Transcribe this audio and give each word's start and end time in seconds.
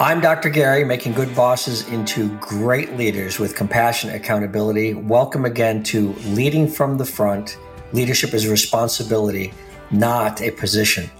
I'm 0.00 0.20
Dr. 0.20 0.48
Gary, 0.48 0.84
making 0.84 1.14
good 1.14 1.34
bosses 1.34 1.88
into 1.88 2.28
great 2.38 2.96
leaders 2.96 3.40
with 3.40 3.56
compassion, 3.56 4.10
accountability. 4.10 4.94
Welcome 4.94 5.44
again 5.44 5.82
to 5.84 6.12
Leading 6.26 6.68
from 6.68 6.98
the 6.98 7.04
Front. 7.04 7.58
Leadership 7.92 8.32
is 8.32 8.44
a 8.44 8.50
responsibility, 8.50 9.52
not 9.90 10.40
a 10.40 10.52
position. 10.52 11.10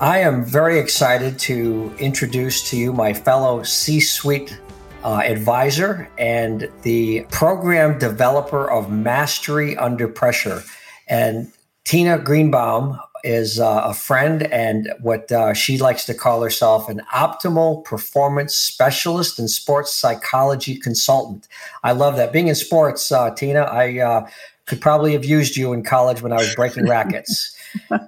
I 0.00 0.18
am 0.18 0.44
very 0.44 0.78
excited 0.78 1.38
to 1.38 1.94
introduce 1.98 2.68
to 2.68 2.76
you 2.76 2.92
my 2.92 3.14
fellow 3.14 3.62
C 3.62 4.00
suite 4.00 4.60
uh, 5.02 5.22
advisor 5.24 6.06
and 6.18 6.70
the 6.82 7.22
program 7.30 7.98
developer 7.98 8.70
of 8.70 8.92
Mastery 8.92 9.78
Under 9.78 10.06
Pressure. 10.06 10.62
And 11.08 11.50
Tina 11.84 12.18
Greenbaum 12.18 13.00
is 13.24 13.60
uh, 13.60 13.82
a 13.84 13.94
friend 13.94 14.44
and 14.44 14.92
what 15.00 15.30
uh, 15.32 15.54
she 15.54 15.78
likes 15.78 16.04
to 16.06 16.14
call 16.14 16.42
herself 16.42 16.88
an 16.88 17.02
optimal 17.12 17.84
performance 17.84 18.54
specialist 18.54 19.38
and 19.38 19.50
sports 19.50 19.94
psychology 19.94 20.76
consultant. 20.76 21.48
I 21.82 21.92
love 21.92 22.16
that. 22.16 22.32
Being 22.32 22.48
in 22.48 22.54
sports, 22.54 23.10
uh, 23.12 23.34
Tina, 23.34 23.60
I 23.60 23.98
uh, 23.98 24.28
could 24.66 24.80
probably 24.80 25.12
have 25.12 25.24
used 25.24 25.56
you 25.56 25.72
in 25.72 25.82
college 25.82 26.22
when 26.22 26.32
I 26.32 26.36
was 26.36 26.54
breaking 26.54 26.88
rackets. 26.88 27.56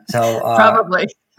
So 0.09 0.21
uh, 0.45 0.57
probably, 0.57 1.09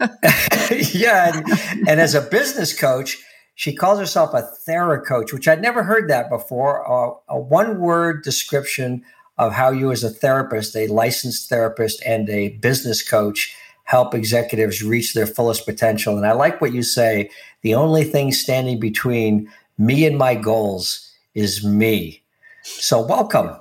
yeah. 0.92 1.36
And, 1.36 1.88
and, 1.88 2.00
as 2.00 2.14
a 2.14 2.20
business 2.20 2.78
coach, 2.78 3.16
she 3.54 3.74
calls 3.74 3.98
herself 3.98 4.34
a 4.34 4.48
theracoach, 4.68 5.32
which 5.32 5.48
I'd 5.48 5.62
never 5.62 5.82
heard 5.82 6.10
that 6.10 6.28
before. 6.28 6.84
Uh, 6.86 7.14
a 7.28 7.38
one-word 7.38 8.22
description 8.22 9.04
of 9.38 9.52
how 9.52 9.70
you, 9.70 9.90
as 9.90 10.04
a 10.04 10.10
therapist, 10.10 10.76
a 10.76 10.86
licensed 10.88 11.48
therapist, 11.48 12.02
and 12.04 12.28
a 12.28 12.50
business 12.58 13.08
coach 13.08 13.56
help 13.84 14.14
executives 14.14 14.82
reach 14.82 15.14
their 15.14 15.26
fullest 15.26 15.64
potential. 15.64 16.16
And 16.16 16.26
I 16.26 16.32
like 16.32 16.60
what 16.60 16.74
you 16.74 16.82
say 16.82 17.30
the 17.62 17.74
only 17.74 18.04
thing 18.04 18.32
standing 18.32 18.78
between 18.78 19.50
me 19.78 20.06
and 20.06 20.18
my 20.18 20.34
goals 20.34 21.10
is 21.34 21.64
me. 21.64 22.22
So, 22.62 23.04
welcome. 23.04 23.56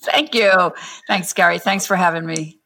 Thank 0.00 0.34
you. 0.34 0.72
Thanks, 1.06 1.32
Gary. 1.32 1.58
Thanks 1.58 1.86
for 1.86 1.96
having 1.96 2.26
me. 2.26 2.58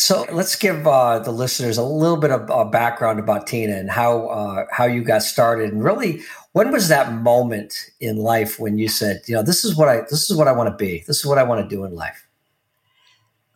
So 0.00 0.24
let's 0.32 0.56
give 0.56 0.86
uh, 0.86 1.18
the 1.18 1.30
listeners 1.30 1.76
a 1.76 1.82
little 1.82 2.16
bit 2.16 2.30
of 2.30 2.50
uh, 2.50 2.64
background 2.64 3.18
about 3.18 3.46
Tina 3.46 3.76
and 3.76 3.90
how 3.90 4.28
uh, 4.28 4.64
how 4.70 4.86
you 4.86 5.04
got 5.04 5.22
started, 5.22 5.74
and 5.74 5.84
really, 5.84 6.22
when 6.52 6.72
was 6.72 6.88
that 6.88 7.12
moment 7.12 7.74
in 8.00 8.16
life 8.16 8.58
when 8.58 8.78
you 8.78 8.88
said, 8.88 9.20
you 9.26 9.34
know, 9.34 9.42
this 9.42 9.62
is 9.62 9.76
what 9.76 9.90
I 9.90 10.00
this 10.08 10.30
is 10.30 10.36
what 10.38 10.48
I 10.48 10.52
want 10.52 10.70
to 10.70 10.74
be, 10.74 11.04
this 11.06 11.18
is 11.18 11.26
what 11.26 11.36
I 11.36 11.42
want 11.42 11.68
to 11.68 11.76
do 11.76 11.84
in 11.84 11.94
life. 11.94 12.26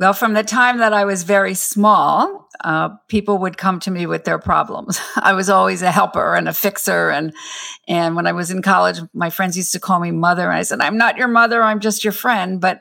Well, 0.00 0.12
from 0.12 0.32
the 0.32 0.42
time 0.42 0.78
that 0.78 0.92
I 0.92 1.04
was 1.04 1.22
very 1.22 1.54
small, 1.54 2.48
uh, 2.64 2.90
people 3.08 3.38
would 3.38 3.56
come 3.56 3.78
to 3.80 3.92
me 3.92 4.06
with 4.06 4.24
their 4.24 4.40
problems. 4.40 5.00
I 5.16 5.34
was 5.34 5.48
always 5.48 5.82
a 5.82 5.92
helper 5.92 6.34
and 6.34 6.48
a 6.48 6.52
fixer, 6.52 7.10
and 7.10 7.32
and 7.86 8.16
when 8.16 8.26
I 8.26 8.32
was 8.32 8.50
in 8.50 8.62
college, 8.62 8.98
my 9.12 9.30
friends 9.30 9.56
used 9.56 9.72
to 9.72 9.80
call 9.80 10.00
me 10.00 10.10
mother, 10.10 10.42
and 10.42 10.58
I 10.58 10.62
said, 10.62 10.80
"I'm 10.80 10.98
not 10.98 11.16
your 11.16 11.28
mother. 11.28 11.62
I'm 11.62 11.80
just 11.80 12.02
your 12.02 12.12
friend." 12.12 12.60
But 12.60 12.80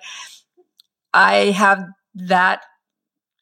I 1.14 1.52
have 1.52 1.86
that. 2.16 2.64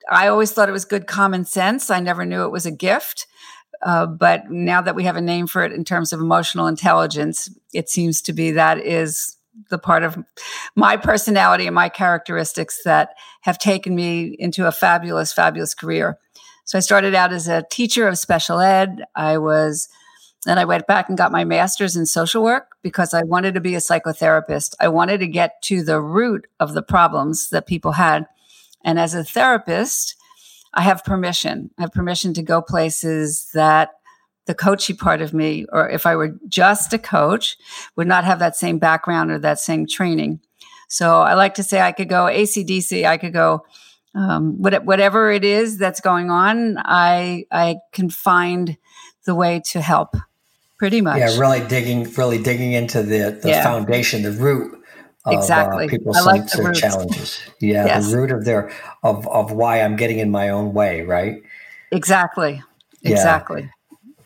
I 0.09 0.27
always 0.27 0.51
thought 0.51 0.67
it 0.67 0.73
was 0.73 0.85
good 0.85 1.07
common 1.07 1.45
sense. 1.45 1.89
I 1.89 2.01
never 2.01 2.25
knew 2.25 2.43
it 2.43 2.51
was 2.51 2.65
a 2.65 2.71
gift. 2.71 3.27
Uh, 3.81 4.05
but 4.05 4.51
now 4.51 4.81
that 4.81 4.95
we 4.95 5.05
have 5.05 5.15
a 5.15 5.21
name 5.21 5.47
for 5.47 5.63
it 5.63 5.71
in 5.71 5.83
terms 5.83 6.13
of 6.13 6.19
emotional 6.19 6.67
intelligence, 6.67 7.49
it 7.73 7.89
seems 7.89 8.21
to 8.21 8.33
be 8.33 8.51
that 8.51 8.77
is 8.77 9.37
the 9.69 9.77
part 9.77 10.03
of 10.03 10.17
my 10.75 10.97
personality 10.97 11.67
and 11.67 11.75
my 11.75 11.89
characteristics 11.89 12.81
that 12.85 13.09
have 13.41 13.57
taken 13.57 13.95
me 13.95 14.35
into 14.39 14.67
a 14.67 14.71
fabulous, 14.71 15.33
fabulous 15.33 15.73
career. 15.73 16.17
So 16.65 16.77
I 16.77 16.81
started 16.81 17.15
out 17.15 17.33
as 17.33 17.47
a 17.47 17.65
teacher 17.69 18.07
of 18.07 18.17
special 18.17 18.59
ed. 18.59 19.03
I 19.15 19.37
was, 19.37 19.89
then 20.45 20.57
I 20.57 20.65
went 20.65 20.87
back 20.87 21.09
and 21.09 21.17
got 21.17 21.31
my 21.31 21.43
master's 21.43 21.95
in 21.95 22.05
social 22.05 22.43
work 22.43 22.77
because 22.81 23.13
I 23.13 23.23
wanted 23.23 23.55
to 23.55 23.61
be 23.61 23.75
a 23.75 23.79
psychotherapist. 23.79 24.73
I 24.79 24.87
wanted 24.87 25.19
to 25.19 25.27
get 25.27 25.61
to 25.63 25.83
the 25.83 26.01
root 26.01 26.47
of 26.59 26.73
the 26.73 26.83
problems 26.83 27.49
that 27.49 27.67
people 27.67 27.93
had. 27.93 28.25
And 28.83 28.99
as 28.99 29.13
a 29.13 29.23
therapist, 29.23 30.15
I 30.73 30.81
have 30.83 31.03
permission. 31.03 31.71
I 31.77 31.81
have 31.81 31.91
permission 31.91 32.33
to 32.35 32.41
go 32.41 32.61
places 32.61 33.49
that 33.53 33.89
the 34.45 34.55
coachy 34.55 34.93
part 34.93 35.21
of 35.21 35.33
me, 35.33 35.65
or 35.71 35.89
if 35.89 36.05
I 36.05 36.15
were 36.15 36.35
just 36.47 36.93
a 36.93 36.97
coach, 36.97 37.57
would 37.95 38.07
not 38.07 38.23
have 38.23 38.39
that 38.39 38.55
same 38.55 38.79
background 38.79 39.31
or 39.31 39.39
that 39.39 39.59
same 39.59 39.85
training. 39.85 40.39
So 40.89 41.21
I 41.21 41.35
like 41.35 41.53
to 41.55 41.63
say 41.63 41.79
I 41.79 41.91
could 41.91 42.09
go 42.09 42.25
ACDC, 42.25 43.05
I 43.05 43.17
could 43.17 43.33
go 43.33 43.65
um, 44.13 44.61
whatever 44.61 45.31
it 45.31 45.45
is 45.45 45.77
that's 45.77 46.01
going 46.01 46.29
on. 46.29 46.77
I 46.77 47.45
I 47.51 47.77
can 47.93 48.09
find 48.09 48.77
the 49.25 49.35
way 49.35 49.61
to 49.71 49.81
help. 49.81 50.15
Pretty 50.77 50.99
much. 50.99 51.19
Yeah, 51.19 51.37
really 51.37 51.65
digging, 51.67 52.11
really 52.13 52.41
digging 52.41 52.73
into 52.73 53.03
the 53.03 53.39
the 53.41 53.49
yeah. 53.49 53.63
foundation, 53.63 54.23
the 54.23 54.31
root 54.31 54.73
of 55.25 55.33
uh, 55.33 55.37
exactly. 55.37 55.85
uh, 55.85 55.89
people's 55.89 56.25
like 56.25 56.47
the 56.47 56.73
challenges. 56.73 57.39
Yeah, 57.59 57.85
yes. 57.85 58.09
the 58.09 58.17
root 58.17 58.31
of 58.31 58.45
their 58.45 58.71
of 59.03 59.27
of 59.27 59.51
why 59.51 59.81
I'm 59.81 59.95
getting 59.95 60.17
in 60.17 60.31
my 60.31 60.49
own 60.49 60.73
way, 60.73 61.03
right? 61.03 61.43
Exactly. 61.91 62.63
Exactly. 63.03 63.69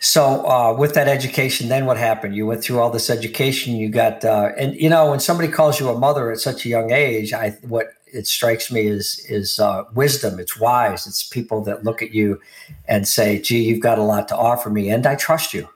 So 0.05 0.47
uh, 0.47 0.71
with 0.71 0.93
that 0.93 1.07
education, 1.07 1.67
then 1.67 1.88
what 1.88 1.97
happened? 1.97 2.35
You 2.35 2.45
went 2.45 2.63
through 2.63 2.79
all 2.79 2.91
this 2.91 3.09
education. 3.09 3.75
You 3.75 3.89
got, 3.89 4.23
uh, 4.23 4.51
and 4.55 4.75
you 4.75 4.88
know, 4.88 5.09
when 5.09 5.19
somebody 5.19 5.51
calls 5.51 5.79
you 5.79 5.89
a 5.89 5.97
mother 5.97 6.31
at 6.31 6.38
such 6.38 6.63
a 6.63 6.69
young 6.69 6.91
age, 6.91 7.33
I 7.33 7.57
what 7.63 7.88
it 8.05 8.27
strikes 8.27 8.71
me 8.71 8.81
is 8.85 9.25
is 9.29 9.59
uh, 9.59 9.83
wisdom. 9.95 10.39
It's 10.39 10.59
wise. 10.59 11.07
It's 11.07 11.23
people 11.23 11.63
that 11.63 11.83
look 11.83 12.03
at 12.03 12.13
you 12.13 12.39
and 12.88 13.07
say, 13.07 13.41
"Gee, 13.41 13.63
you've 13.63 13.81
got 13.81 13.97
a 13.97 14.03
lot 14.03 14.27
to 14.27 14.38
offer 14.38 14.69
me, 14.69 14.91
and 14.91 15.07
I 15.07 15.15
trust 15.15 15.55
you." 15.55 15.69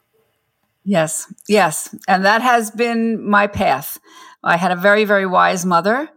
Yes, 0.83 1.25
yes, 1.47 1.93
and 2.07 2.23
that 2.23 2.43
has 2.43 2.69
been 2.69 3.27
my 3.27 3.47
path. 3.47 3.99
I 4.43 4.57
had 4.57 4.71
a 4.71 4.75
very, 4.75 5.05
very 5.05 5.25
wise 5.25 5.65
mother. 5.65 6.07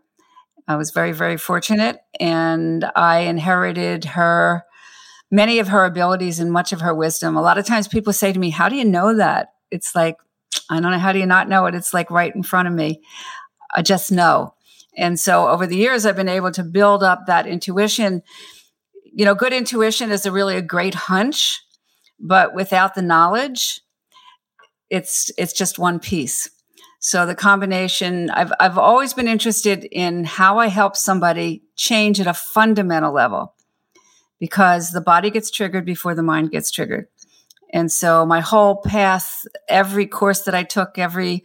I 0.68 0.76
was 0.76 0.90
very, 0.90 1.12
very 1.12 1.38
fortunate, 1.38 2.00
and 2.20 2.84
I 2.94 3.20
inherited 3.20 4.04
her 4.04 4.66
many 5.32 5.58
of 5.58 5.68
her 5.68 5.84
abilities 5.84 6.38
and 6.38 6.52
much 6.52 6.72
of 6.72 6.82
her 6.82 6.94
wisdom. 6.94 7.36
A 7.36 7.42
lot 7.42 7.58
of 7.58 7.66
times 7.66 7.88
people 7.88 8.12
say 8.12 8.32
to 8.32 8.38
me, 8.38 8.50
How 8.50 8.68
do 8.68 8.76
you 8.76 8.84
know 8.84 9.16
that? 9.16 9.54
It's 9.72 9.96
like, 9.96 10.18
I 10.70 10.78
don't 10.78 10.92
know. 10.92 10.98
How 10.98 11.12
do 11.12 11.18
you 11.18 11.26
not 11.26 11.48
know 11.48 11.66
it? 11.66 11.74
It's 11.74 11.92
like 11.92 12.10
right 12.10 12.32
in 12.32 12.44
front 12.44 12.68
of 12.68 12.74
me. 12.74 13.00
I 13.74 13.82
just 13.82 14.12
know. 14.12 14.54
And 14.96 15.18
so 15.18 15.48
over 15.48 15.66
the 15.66 15.76
years, 15.76 16.04
I've 16.04 16.16
been 16.16 16.28
able 16.28 16.52
to 16.52 16.62
build 16.62 17.02
up 17.02 17.26
that 17.26 17.46
intuition. 17.46 18.22
You 19.04 19.24
know, 19.24 19.34
good 19.34 19.54
intuition 19.54 20.12
is 20.12 20.26
a 20.26 20.32
really 20.32 20.56
a 20.56 20.62
great 20.62 20.94
hunch, 20.94 21.58
but 22.20 22.54
without 22.54 22.94
the 22.94 23.02
knowledge, 23.02 23.80
it's 24.90 25.30
it's 25.38 25.54
just 25.54 25.78
one 25.78 25.98
piece. 25.98 26.50
So 27.00 27.24
the 27.24 27.34
combination, 27.34 28.28
I've 28.30 28.52
I've 28.60 28.76
always 28.76 29.14
been 29.14 29.28
interested 29.28 29.84
in 29.84 30.24
how 30.24 30.58
I 30.58 30.66
help 30.66 30.94
somebody 30.94 31.62
change 31.74 32.20
at 32.20 32.26
a 32.26 32.34
fundamental 32.34 33.12
level 33.14 33.54
because 34.42 34.90
the 34.90 35.00
body 35.00 35.30
gets 35.30 35.52
triggered 35.52 35.84
before 35.84 36.16
the 36.16 36.22
mind 36.22 36.50
gets 36.50 36.68
triggered. 36.68 37.06
And 37.72 37.92
so 37.92 38.26
my 38.26 38.40
whole 38.40 38.82
path, 38.82 39.46
every 39.68 40.04
course 40.04 40.40
that 40.40 40.54
I 40.54 40.64
took, 40.64 40.98
every 40.98 41.44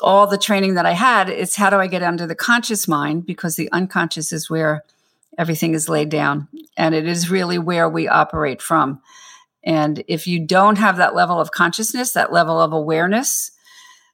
all 0.00 0.26
the 0.26 0.38
training 0.38 0.72
that 0.76 0.86
I 0.86 0.92
had, 0.92 1.28
is 1.28 1.54
how 1.54 1.68
do 1.68 1.76
I 1.76 1.86
get 1.86 2.02
under 2.02 2.26
the 2.26 2.34
conscious 2.34 2.88
mind 2.88 3.26
because 3.26 3.56
the 3.56 3.70
unconscious 3.72 4.32
is 4.32 4.48
where 4.48 4.84
everything 5.36 5.74
is 5.74 5.90
laid 5.90 6.08
down 6.08 6.48
and 6.78 6.94
it 6.94 7.06
is 7.06 7.30
really 7.30 7.58
where 7.58 7.90
we 7.90 8.08
operate 8.08 8.62
from. 8.62 9.02
And 9.62 10.02
if 10.08 10.26
you 10.26 10.46
don't 10.46 10.78
have 10.78 10.96
that 10.96 11.14
level 11.14 11.38
of 11.38 11.50
consciousness, 11.50 12.12
that 12.12 12.32
level 12.32 12.58
of 12.58 12.72
awareness, 12.72 13.50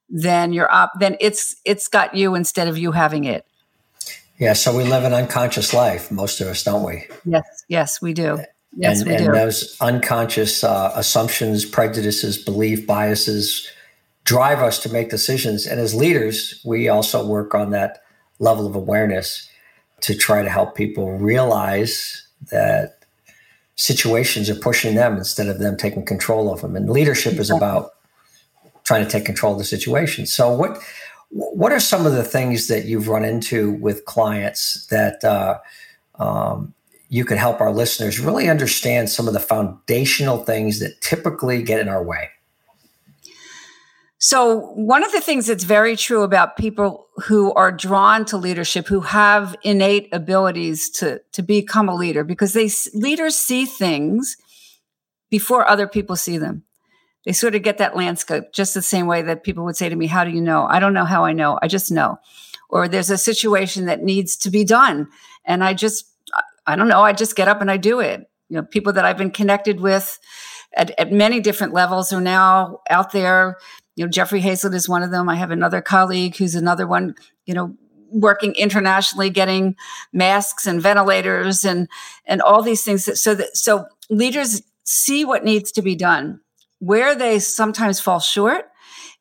then 0.09 0.53
you're 0.53 0.73
up 0.73 0.91
then 0.99 1.17
it's 1.21 1.55
it's 1.65 1.87
got 1.87 2.17
you 2.17 2.35
instead 2.35 2.67
of 2.67 2.77
you 2.77 2.91
having 2.91 3.23
it 3.23 3.47
yeah 4.41 4.53
so 4.53 4.77
we 4.77 4.83
live 4.83 5.05
an 5.05 5.13
unconscious 5.13 5.73
life 5.73 6.11
most 6.11 6.41
of 6.41 6.49
us 6.49 6.65
don't 6.65 6.85
we? 6.85 7.07
Yes 7.25 7.65
yes 7.69 8.03
we 8.03 8.13
do. 8.13 8.39
Yes 8.77 9.01
and, 9.01 9.09
we 9.09 9.17
and 9.17 9.27
do. 9.27 9.33
those 9.33 9.77
unconscious 9.81 10.65
uh, 10.65 10.93
assumptions 10.95 11.65
prejudices 11.65 12.39
belief 12.39 12.87
biases 12.87 13.69
drive 14.25 14.61
us 14.61 14.79
to 14.81 14.89
make 14.89 15.11
decisions. 15.11 15.67
And 15.67 15.81
as 15.81 15.95
leaders 15.95 16.61
we 16.65 16.89
also 16.89 17.25
work 17.27 17.55
on 17.55 17.71
that 17.71 18.03
level 18.39 18.67
of 18.67 18.75
awareness 18.75 19.49
to 20.01 20.15
try 20.15 20.43
to 20.43 20.49
help 20.49 20.75
people 20.75 21.19
realize 21.19 22.27
that 22.51 23.01
situations 23.77 24.51
are 24.51 24.55
pushing 24.55 24.95
them 24.95 25.17
instead 25.17 25.49
of 25.49 25.59
them 25.59 25.77
taking 25.77 26.05
control 26.05 26.53
of 26.53 26.61
them. 26.61 26.77
And 26.77 26.89
leadership 26.89 27.35
is 27.35 27.51
about 27.51 27.93
trying 28.85 29.05
to 29.05 29.11
take 29.11 29.25
control 29.25 29.53
of 29.53 29.59
the 29.59 29.65
situation. 29.65 30.27
So 30.27 30.53
what 30.53 30.79
what 31.31 31.73
are 31.73 31.81
some 31.81 32.07
of 32.07 32.13
the 32.13 32.25
things 32.25 32.67
that 32.69 32.87
you've 32.87 33.09
run 33.09 33.25
into 33.25 33.73
with 33.73 34.05
clients 34.05 34.87
that 34.87 35.23
uh, 35.25 35.59
um, 36.19 36.75
you 37.09 37.25
could 37.25 37.39
help 37.39 37.61
our 37.61 37.73
listeners 37.73 38.19
really 38.19 38.49
understand 38.49 39.09
some 39.11 39.29
of 39.29 39.35
the 39.35 39.41
foundational 39.41 40.45
things 40.45 40.81
that 40.81 41.01
typically 41.01 41.63
get 41.63 41.81
in 41.81 41.89
our 41.89 42.03
way? 42.03 42.31
So, 44.23 44.73
one 44.75 45.03
of 45.03 45.13
the 45.13 45.21
things 45.23 45.47
that's 45.47 45.65
very 45.65 45.97
true 45.97 46.23
about 46.23 46.59
people 46.59 47.07
who 47.25 47.55
are 47.55 47.73
drawn 47.73 48.27
to 48.27 48.37
leadership, 48.37 48.87
who 48.87 49.01
have 49.01 49.57
innate 49.63 50.11
abilities 50.13 50.91
to, 50.91 51.23
to 51.33 51.43
become 51.43 51.89
a 51.89 51.95
leader, 51.95 52.23
because 52.23 52.53
they 52.53 52.69
leaders 52.93 53.35
see 53.37 53.65
things 53.65 54.37
before 55.31 55.67
other 55.67 55.87
people 55.87 56.17
see 56.17 56.37
them 56.37 56.65
they 57.25 57.33
sort 57.33 57.55
of 57.55 57.63
get 57.63 57.79
that 57.79 57.97
landscape 57.97 58.45
just 58.53 58.75
the 58.75 58.83
same 58.83 59.07
way 59.07 59.23
that 59.23 59.45
people 59.45 59.65
would 59.65 59.77
say 59.77 59.89
to 59.89 59.97
me, 59.97 60.07
How 60.07 60.25
do 60.25 60.31
you 60.31 60.41
know? 60.41 60.67
I 60.69 60.81
don't 60.81 60.95
know 60.95 61.05
how 61.05 61.25
I 61.25 61.33
know. 61.33 61.59
I 61.63 61.69
just 61.69 61.91
know. 61.91 62.19
Or 62.69 62.89
there's 62.89 63.11
a 63.11 63.19
situation 63.19 63.87
that 63.87 64.03
needs 64.03 64.37
to 64.37 64.51
be 64.51 64.65
done. 64.65 65.09
And 65.45 65.63
I 65.65 65.75
just, 65.75 66.07
I 66.67 66.77
don't 66.77 66.89
know. 66.89 67.03
I 67.03 67.13
just 67.13 67.37
get 67.37 67.49
up 67.49 67.61
and 67.61 67.71
I 67.71 67.77
do 67.77 68.01
it. 68.01 68.31
You 68.49 68.57
know, 68.57 68.63
people 68.63 68.93
that 68.93 69.05
I've 69.05 69.19
been 69.19 69.31
connected 69.31 69.81
with 69.81 70.19
at, 70.75 70.93
at 70.99 71.13
many 71.13 71.41
different 71.41 71.73
levels 71.73 72.13
are 72.13 72.21
now 72.21 72.81
out 72.89 73.13
there. 73.13 73.59
You 73.97 74.05
know, 74.05 74.11
Jeffrey 74.11 74.41
Hayzlett 74.41 74.75
is 74.75 74.89
one 74.89 75.03
of 75.03 75.11
them. 75.11 75.29
I 75.29 75.35
have 75.35 75.51
another 75.51 75.83
colleague 75.83 76.37
who's 76.37 76.55
another 76.55 76.87
one, 76.87 77.15
you 77.45 77.55
know, 77.55 77.75
working 78.13 78.55
internationally, 78.55 79.31
getting 79.31 79.77
masks 80.13 80.67
and 80.67 80.81
ventilators 80.81 81.65
and, 81.65 81.89
and 82.25 82.41
all 82.41 82.63
these 82.63 82.83
things. 82.83 83.05
That, 83.05 83.17
So 83.17 83.35
that, 83.35 83.57
so 83.57 83.87
leaders 84.09 84.63
see 84.85 85.25
what 85.25 85.45
needs 85.45 85.71
to 85.73 85.83
be 85.83 85.95
done 85.95 86.41
where 86.81 87.15
they 87.15 87.39
sometimes 87.39 88.01
fall 88.01 88.21
short 88.21 88.67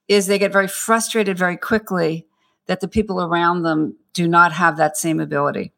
is 0.08 0.26
they 0.26 0.40
get 0.40 0.52
very 0.52 0.68
frustrated 0.68 1.38
very 1.38 1.56
quickly 1.56 2.26
that 2.66 2.80
the 2.80 2.88
people 2.88 3.22
around 3.22 3.62
them 3.62 3.98
do 4.14 4.28
not 4.28 4.52
have 4.52 4.78
that 4.78 4.98
same 4.98 5.20
ability. 5.20 5.72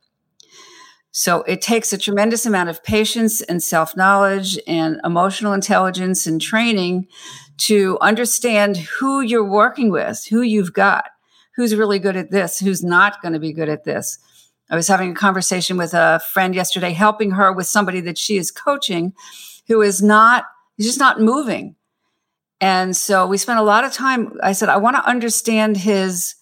So 1.12 1.42
it 1.44 1.62
takes 1.62 1.92
a 1.92 1.98
tremendous 1.98 2.46
amount 2.46 2.70
of 2.70 2.84
patience 2.84 3.42
and 3.42 3.62
self 3.62 3.98
knowledge 3.98 4.58
and 4.66 5.00
emotional 5.04 5.52
intelligence 5.52 6.26
and 6.26 6.40
training 6.40 7.08
to 7.58 7.98
understand 8.00 8.78
who 8.78 9.20
you're 9.20 9.44
working 9.44 9.92
with, 9.92 10.26
who 10.30 10.42
you've 10.42 10.74
got, 10.74 11.06
who's 11.56 11.76
really 11.76 12.00
good 12.00 12.16
at 12.16 12.32
this, 12.32 12.60
who's 12.60 12.84
not 12.84 13.22
going 13.22 13.34
to 13.34 13.40
be 13.40 13.52
good 13.52 13.70
at 13.70 13.84
this. 13.84 14.18
I 14.70 14.76
was 14.76 14.88
having 14.88 15.12
a 15.12 15.16
conversation 15.16 15.76
with 15.76 15.94
a 15.94 16.22
friend 16.32 16.56
yesterday, 16.56 16.92
helping 16.92 17.32
her 17.32 17.52
with 17.52 17.68
somebody 17.68 18.00
that 18.02 18.18
she 18.18 18.38
is 18.38 18.52
coaching 18.52 19.14
who 19.68 19.82
is 19.82 20.02
not 20.02 20.46
He's 20.82 20.88
just 20.88 21.00
not 21.00 21.22
moving. 21.22 21.76
And 22.60 22.98
so 22.98 23.28
we 23.28 23.38
spent 23.38 23.60
a 23.60 23.62
lot 23.62 23.84
of 23.84 23.94
time. 23.94 24.34
I 24.42 24.54
said, 24.54 24.68
I 24.68 24.78
want 24.78 24.96
to 24.96 25.08
understand 25.08 25.78
his 25.78 26.34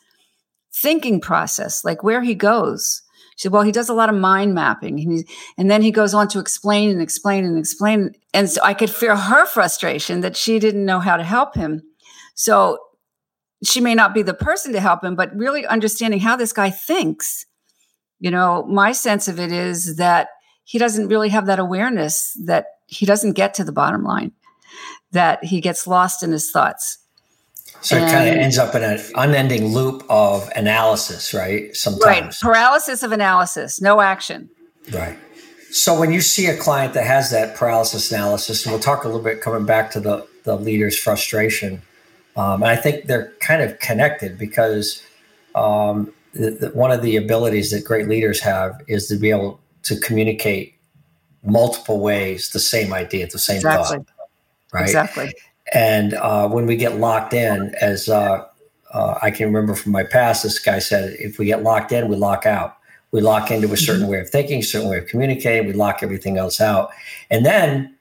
thinking 0.74 1.20
process, 1.20 1.84
like 1.84 2.04
where 2.04 2.22
he 2.22 2.36
goes. 2.36 3.02
She 3.36 3.44
said, 3.44 3.52
Well, 3.52 3.64
he 3.64 3.74
does 3.74 3.90
a 3.90 3.94
lot 3.94 4.08
of 4.08 4.16
mind 4.16 4.54
mapping. 4.54 4.98
And, 4.98 5.12
he, 5.12 5.28
and 5.58 5.70
then 5.70 5.82
he 5.82 5.92
goes 5.92 6.14
on 6.14 6.30
to 6.30 6.40
explain 6.40 6.90
and 6.90 7.02
explain 7.02 7.44
and 7.44 7.58
explain. 7.58 8.14
And 8.34 8.50
so 8.50 8.62
I 8.64 8.74
could 8.74 8.90
feel 8.90 9.18
her 9.18 9.46
frustration 9.46 10.22
that 10.22 10.38
she 10.38 10.58
didn't 10.58 10.86
know 10.86 11.02
how 11.02 11.18
to 11.18 11.24
help 11.26 11.56
him. 11.56 11.82
So 12.34 12.78
she 13.62 13.82
may 13.82 13.94
not 13.94 14.14
be 14.14 14.22
the 14.22 14.34
person 14.34 14.72
to 14.72 14.80
help 14.80 15.04
him, 15.04 15.18
but 15.18 15.36
really 15.36 15.66
understanding 15.66 16.22
how 16.22 16.38
this 16.38 16.54
guy 16.54 16.70
thinks. 16.70 17.46
You 18.20 18.32
know, 18.32 18.66
my 18.70 18.94
sense 18.94 19.28
of 19.28 19.38
it 19.38 19.52
is 19.52 19.98
that 19.98 20.30
he 20.70 20.78
doesn't 20.78 21.08
really 21.08 21.30
have 21.30 21.48
that 21.48 21.58
awareness 21.58 22.38
that 22.46 22.76
he 22.86 23.04
doesn't 23.04 23.34
get 23.34 23.56
to 23.56 23.64
the 23.64 23.72
bottom 23.72 24.04
line, 24.04 24.32
that 25.12 25.44
he 25.44 25.62
gets 25.62 25.88
lost 25.88 26.22
in 26.22 26.32
his 26.32 26.52
thoughts. 26.52 27.00
So 27.82 27.98
and, 27.98 28.06
it 28.06 28.12
kind 28.12 28.30
of 28.30 28.36
ends 28.36 28.60
up 28.60 28.76
in 28.76 28.84
an 28.84 29.00
unending 29.16 29.74
loop 29.74 30.06
of 30.12 30.48
analysis, 30.56 31.34
right? 31.34 31.76
Sometimes. 31.76 32.06
Right. 32.06 32.36
Paralysis 32.40 33.02
of 33.02 33.12
analysis, 33.12 33.82
no 33.82 34.00
action. 34.00 34.48
Right. 34.94 35.18
So 35.72 36.00
when 36.00 36.12
you 36.12 36.22
see 36.22 36.46
a 36.46 36.56
client 36.56 36.94
that 36.94 37.08
has 37.08 37.32
that 37.32 37.56
paralysis 37.56 38.12
analysis, 38.12 38.64
and 38.64 38.72
we'll 38.72 38.80
talk 38.80 39.06
a 39.06 39.08
little 39.08 39.24
bit 39.24 39.42
coming 39.42 39.66
back 39.66 39.90
to 39.94 40.00
the, 40.00 40.28
the 40.44 40.56
leader's 40.56 41.00
frustration, 41.00 41.82
um, 42.36 42.62
and 42.62 42.70
I 42.70 42.76
think 42.76 43.06
they're 43.06 43.34
kind 43.40 43.64
of 43.64 43.80
connected 43.80 44.38
because 44.38 45.02
um, 45.56 46.14
the, 46.34 46.52
the, 46.52 46.70
one 46.76 46.92
of 46.92 47.02
the 47.02 47.16
abilities 47.16 47.72
that 47.72 47.84
great 47.84 48.08
leaders 48.08 48.40
have 48.42 48.80
is 48.88 49.08
to 49.08 49.16
be 49.16 49.32
able 49.32 49.60
to 49.90 50.00
communicate 50.00 50.76
multiple 51.44 52.00
ways 52.00 52.50
the 52.50 52.60
same 52.60 52.94
idea, 52.94 53.28
the 53.28 53.40
same 53.40 53.58
exactly. 53.58 53.98
thought, 53.98 54.06
right? 54.74 54.84
Exactly. 54.84 55.34
And 55.74 56.14
uh, 56.14 56.48
when 56.48 56.66
we 56.66 56.76
get 56.76 56.98
locked 56.98 57.34
in, 57.34 57.74
as 57.82 58.10
uh, 58.10 58.46
uh, 58.94 59.20
I 59.22 59.32
can 59.32 59.48
remember 59.48 59.76
from 59.76 59.92
my 59.92 60.04
past, 60.04 60.44
this 60.44 60.60
guy 60.60 60.80
said, 60.80 61.16
if 61.20 61.38
we 61.38 61.46
get 61.46 61.64
locked 61.64 61.92
in, 61.92 62.08
we 62.08 62.16
lock 62.16 62.46
out. 62.46 62.78
We 63.12 63.22
lock 63.22 63.50
into 63.50 63.72
a 63.74 63.78
certain 63.78 64.04
mm-hmm. 64.04 64.12
way 64.12 64.20
of 64.20 64.30
thinking, 64.30 64.62
certain 64.62 64.90
way 64.90 65.00
of 65.00 65.08
communicating. 65.08 65.66
We 65.66 65.74
lock 65.74 66.04
everything 66.04 66.38
else 66.38 66.62
out, 66.62 66.92
and 67.32 67.44
then 67.44 67.96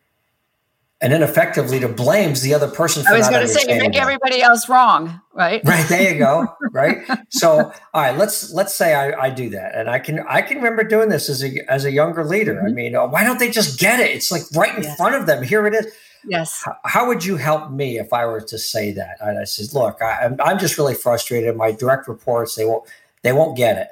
and 1.01 1.13
then 1.13 1.23
effectively 1.23 1.79
to 1.79 1.89
blames 1.89 2.43
the 2.43 2.53
other 2.55 2.69
person. 2.69 3.05
I 3.07 3.17
was 3.17 3.29
going 3.29 3.43
to 3.43 3.49
say 3.49 3.73
you 3.73 3.81
make 3.81 3.97
everybody 3.97 4.43
else 4.43 4.69
wrong, 4.69 5.21
right? 5.33 5.61
Right 5.65 5.89
there 5.89 6.13
you 6.13 6.19
go. 6.19 6.49
right. 6.73 6.99
So 7.29 7.73
all 7.95 8.03
right, 8.03 8.17
let's 8.17 8.53
let's 8.53 8.75
say 8.75 8.95
I, 8.95 9.27
I 9.27 9.31
do 9.31 9.49
that, 9.51 9.75
and 9.77 9.89
I 9.89 10.01
can 10.01 10.21
I 10.29 10.43
can 10.43 10.57
remember 10.57 10.83
doing 10.83 11.09
this 11.09 11.29
as 11.29 11.45
a 11.45 11.71
as 11.71 11.85
a 11.85 11.93
younger 11.93 12.25
leader. 12.25 12.55
Mm-hmm. 12.55 12.67
I 12.67 12.71
mean, 12.71 12.97
uh, 12.97 13.07
why 13.07 13.25
don't 13.25 13.39
they 13.39 13.51
just 13.51 13.79
get 13.79 14.01
it? 14.01 14.11
It's 14.11 14.33
like 14.33 14.43
right 14.55 14.77
in 14.77 14.83
yes. 14.83 14.97
front 14.97 15.15
of 15.15 15.27
them. 15.27 15.43
Here 15.43 15.67
it 15.67 15.75
is. 15.75 15.87
Yes. 16.25 16.63
How, 16.65 16.77
how, 16.85 17.07
would 17.07 17.25
you 17.25 17.37
help 17.37 17.71
me 17.71 17.99
if 17.99 18.13
I 18.13 18.27
were 18.27 18.41
to 18.41 18.59
say 18.59 18.91
that? 18.93 19.19
And 19.21 19.39
I 19.39 19.45
says, 19.45 19.73
look, 19.73 20.03
I, 20.03 20.25
I'm 20.25 20.37
I'm 20.41 20.59
just 20.59 20.77
really 20.77 20.95
frustrated. 20.95 21.57
My 21.57 21.71
direct 21.71 22.09
reports 22.09 22.57
they 22.57 22.65
won't 22.65 22.89
they 23.23 23.33
won't 23.33 23.57
get 23.57 23.79
it. 23.79 23.89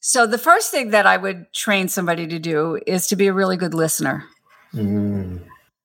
So 0.00 0.26
the 0.26 0.38
first 0.38 0.70
thing 0.70 0.90
that 0.90 1.06
I 1.06 1.18
would 1.18 1.52
train 1.52 1.88
somebody 1.88 2.26
to 2.26 2.38
do 2.38 2.80
is 2.86 3.06
to 3.08 3.16
be 3.16 3.26
a 3.26 3.32
really 3.32 3.56
good 3.58 3.74
listener. 3.74 4.24
Mm 4.74 5.40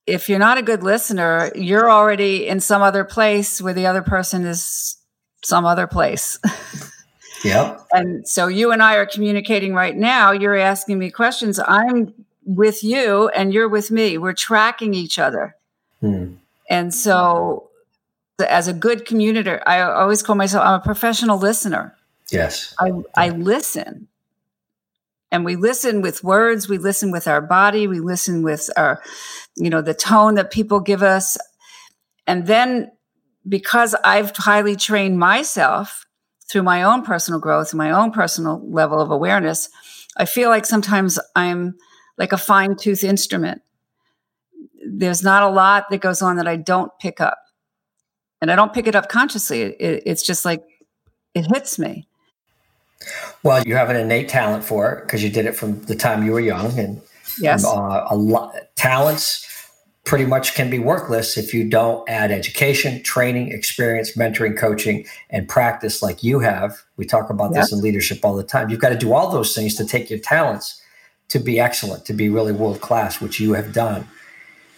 if 0.10 0.28
you're 0.28 0.40
not 0.40 0.58
a 0.58 0.62
good 0.62 0.84
listener, 0.84 1.52
you're 1.56 1.90
already 1.90 2.48
in 2.48 2.60
some 2.60 2.82
other 2.82 3.04
place 3.04 3.62
where 3.62 3.74
the 3.74 3.86
other 3.86 4.02
person 4.02 4.46
is 4.46 4.98
some 5.44 5.66
other 5.66 5.88
place. 5.88 6.40
Yep. 7.42 7.88
and 7.94 8.28
so 8.28 8.48
you 8.48 8.74
and 8.74 8.84
I 8.84 8.96
are 8.96 9.06
communicating 9.06 9.74
right 9.74 9.96
now. 9.96 10.32
You're 10.32 10.58
asking 10.58 11.00
me 11.00 11.10
questions. 11.10 11.58
I'm 11.58 12.14
with 12.44 12.84
you 12.84 13.30
and 13.30 13.54
you're 13.54 13.70
with 13.70 13.92
me. 13.92 14.18
We're 14.18 14.34
tracking 14.34 14.94
each 14.94 15.18
other. 15.18 15.56
Hmm. 16.02 16.34
And 16.70 16.94
so, 16.94 17.70
as 18.46 18.68
a 18.68 18.74
good 18.74 19.06
communicator, 19.06 19.64
I 19.66 19.84
always 19.84 20.22
call 20.22 20.36
myself 20.36 20.66
I'm 20.66 20.82
a 20.82 20.84
professional 20.84 21.38
listener. 21.38 21.96
Yes. 22.30 22.76
I, 22.78 22.92
I 23.16 23.30
listen 23.30 24.09
and 25.32 25.46
we 25.46 25.56
listen 25.56 26.02
with 26.02 26.24
words 26.24 26.68
we 26.68 26.78
listen 26.78 27.12
with 27.12 27.28
our 27.28 27.42
body 27.42 27.88
we 27.88 28.00
listen 28.00 28.44
with 28.44 28.70
our 28.76 29.02
you 29.56 29.70
know 29.70 29.82
the 29.82 29.94
tone 29.94 30.36
that 30.36 30.52
people 30.52 30.80
give 30.80 31.04
us. 31.04 31.38
And 32.28 32.48
then 32.48 32.92
because 33.48 33.96
i've 34.04 34.36
highly 34.36 34.76
trained 34.76 35.18
myself 35.18 36.06
through 36.50 36.64
my 36.64 36.84
own 36.84 37.04
personal 37.04 37.40
growth 37.40 37.72
and 37.72 37.78
my 37.78 37.92
own 37.92 38.12
personal 38.12 38.62
level 38.70 39.00
of 39.00 39.12
awareness 39.12 39.70
i 40.18 40.26
feel 40.26 40.50
like 40.50 40.66
sometimes 40.66 41.18
i'm 41.36 41.76
like 42.18 42.34
a 42.34 42.38
fine-tooth 42.38 43.04
instrument. 43.04 43.62
There's 44.86 45.24
not 45.24 45.42
a 45.42 45.50
lot 45.50 45.86
that 45.90 46.02
goes 46.02 46.22
on 46.22 46.36
that 46.36 46.48
i 46.48 46.58
don't 46.58 46.92
pick 47.00 47.22
up. 47.22 47.40
And 48.42 48.52
i 48.52 48.56
don't 48.56 48.74
pick 48.74 48.88
it 48.88 48.96
up 48.96 49.10
consciously. 49.10 49.62
It, 49.62 50.04
it's 50.06 50.24
just 50.24 50.44
like 50.46 50.62
it 51.34 51.46
hits 51.48 51.80
me 51.80 52.09
well, 53.44 53.64
you 53.64 53.76
have 53.76 53.90
an 53.90 53.96
innate 53.96 54.30
talent 54.30 54.64
for 54.64 54.92
it 54.94 55.02
because 55.04 55.24
you 55.24 55.30
did 55.30 55.46
it 55.46 55.56
from 55.56 55.82
the 55.84 55.96
time 55.96 56.26
you 56.26 56.32
were 56.32 56.40
young, 56.40 56.78
and 56.78 57.02
yes, 57.40 57.66
uh, 57.66 58.06
a 58.10 58.16
lot 58.16 58.56
talents 58.76 59.46
pretty 60.06 60.26
much 60.26 60.56
can 60.56 60.70
be 60.70 60.80
worthless 60.80 61.38
if 61.38 61.54
you 61.54 61.70
don't 61.70 62.08
add 62.10 62.32
education, 62.32 63.02
training, 63.04 63.52
experience, 63.52 64.18
mentoring, 64.18 64.58
coaching, 64.58 65.06
and 65.30 65.48
practice 65.48 66.02
like 66.02 66.24
you 66.24 66.40
have. 66.40 66.82
We 66.98 67.06
talk 67.06 67.30
about 67.30 67.54
this 67.54 67.72
in 67.72 67.80
leadership 67.80 68.26
all 68.26 68.36
the 68.36 68.44
time. 68.44 68.70
You've 68.70 68.80
got 68.80 68.90
to 68.90 68.98
do 68.98 69.14
all 69.14 69.32
those 69.32 69.54
things 69.54 69.76
to 69.76 69.86
take 69.86 70.10
your 70.10 70.20
talents 70.20 70.82
to 71.28 71.40
be 71.40 71.60
excellent, 71.60 72.06
to 72.06 72.14
be 72.14 72.28
really 72.28 72.52
world 72.52 72.82
class, 72.82 73.22
which 73.22 73.40
you 73.40 73.54
have 73.54 73.72
done. 73.72 74.08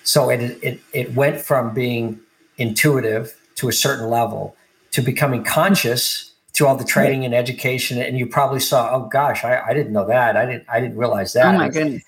So 0.03 0.29
it 0.29 0.59
it 0.61 0.79
it 0.93 1.13
went 1.15 1.39
from 1.39 1.73
being 1.73 2.19
intuitive 2.57 3.35
to 3.55 3.69
a 3.69 3.73
certain 3.73 4.09
level 4.09 4.55
to 4.91 5.01
becoming 5.01 5.43
conscious 5.43 6.30
through 6.61 6.67
all 6.67 6.75
the 6.75 6.83
training 6.83 7.25
and 7.25 7.33
education 7.33 7.99
and 7.99 8.19
you 8.19 8.27
probably 8.27 8.59
saw 8.59 8.95
oh 8.95 9.07
gosh 9.07 9.43
i, 9.43 9.59
I 9.65 9.73
didn't 9.73 9.93
know 9.93 10.05
that. 10.05 10.37
I 10.37 10.45
didn't 10.45 10.65
i 10.69 10.79
didn't 10.79 10.95
realize 10.95 11.33
that. 11.33 11.55
Oh 11.55 11.57
my 11.57 11.69
goodness. 11.69 12.03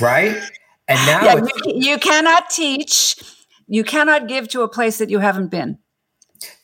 Right? 0.00 0.34
And 0.88 0.98
now 1.06 1.22
yeah, 1.22 1.36
you, 1.64 1.72
you 1.76 1.98
cannot 1.98 2.50
teach 2.50 3.22
you 3.68 3.84
cannot 3.84 4.26
give 4.26 4.48
to 4.48 4.62
a 4.62 4.68
place 4.68 4.98
that 4.98 5.10
you 5.10 5.20
haven't 5.20 5.48
been. 5.52 5.78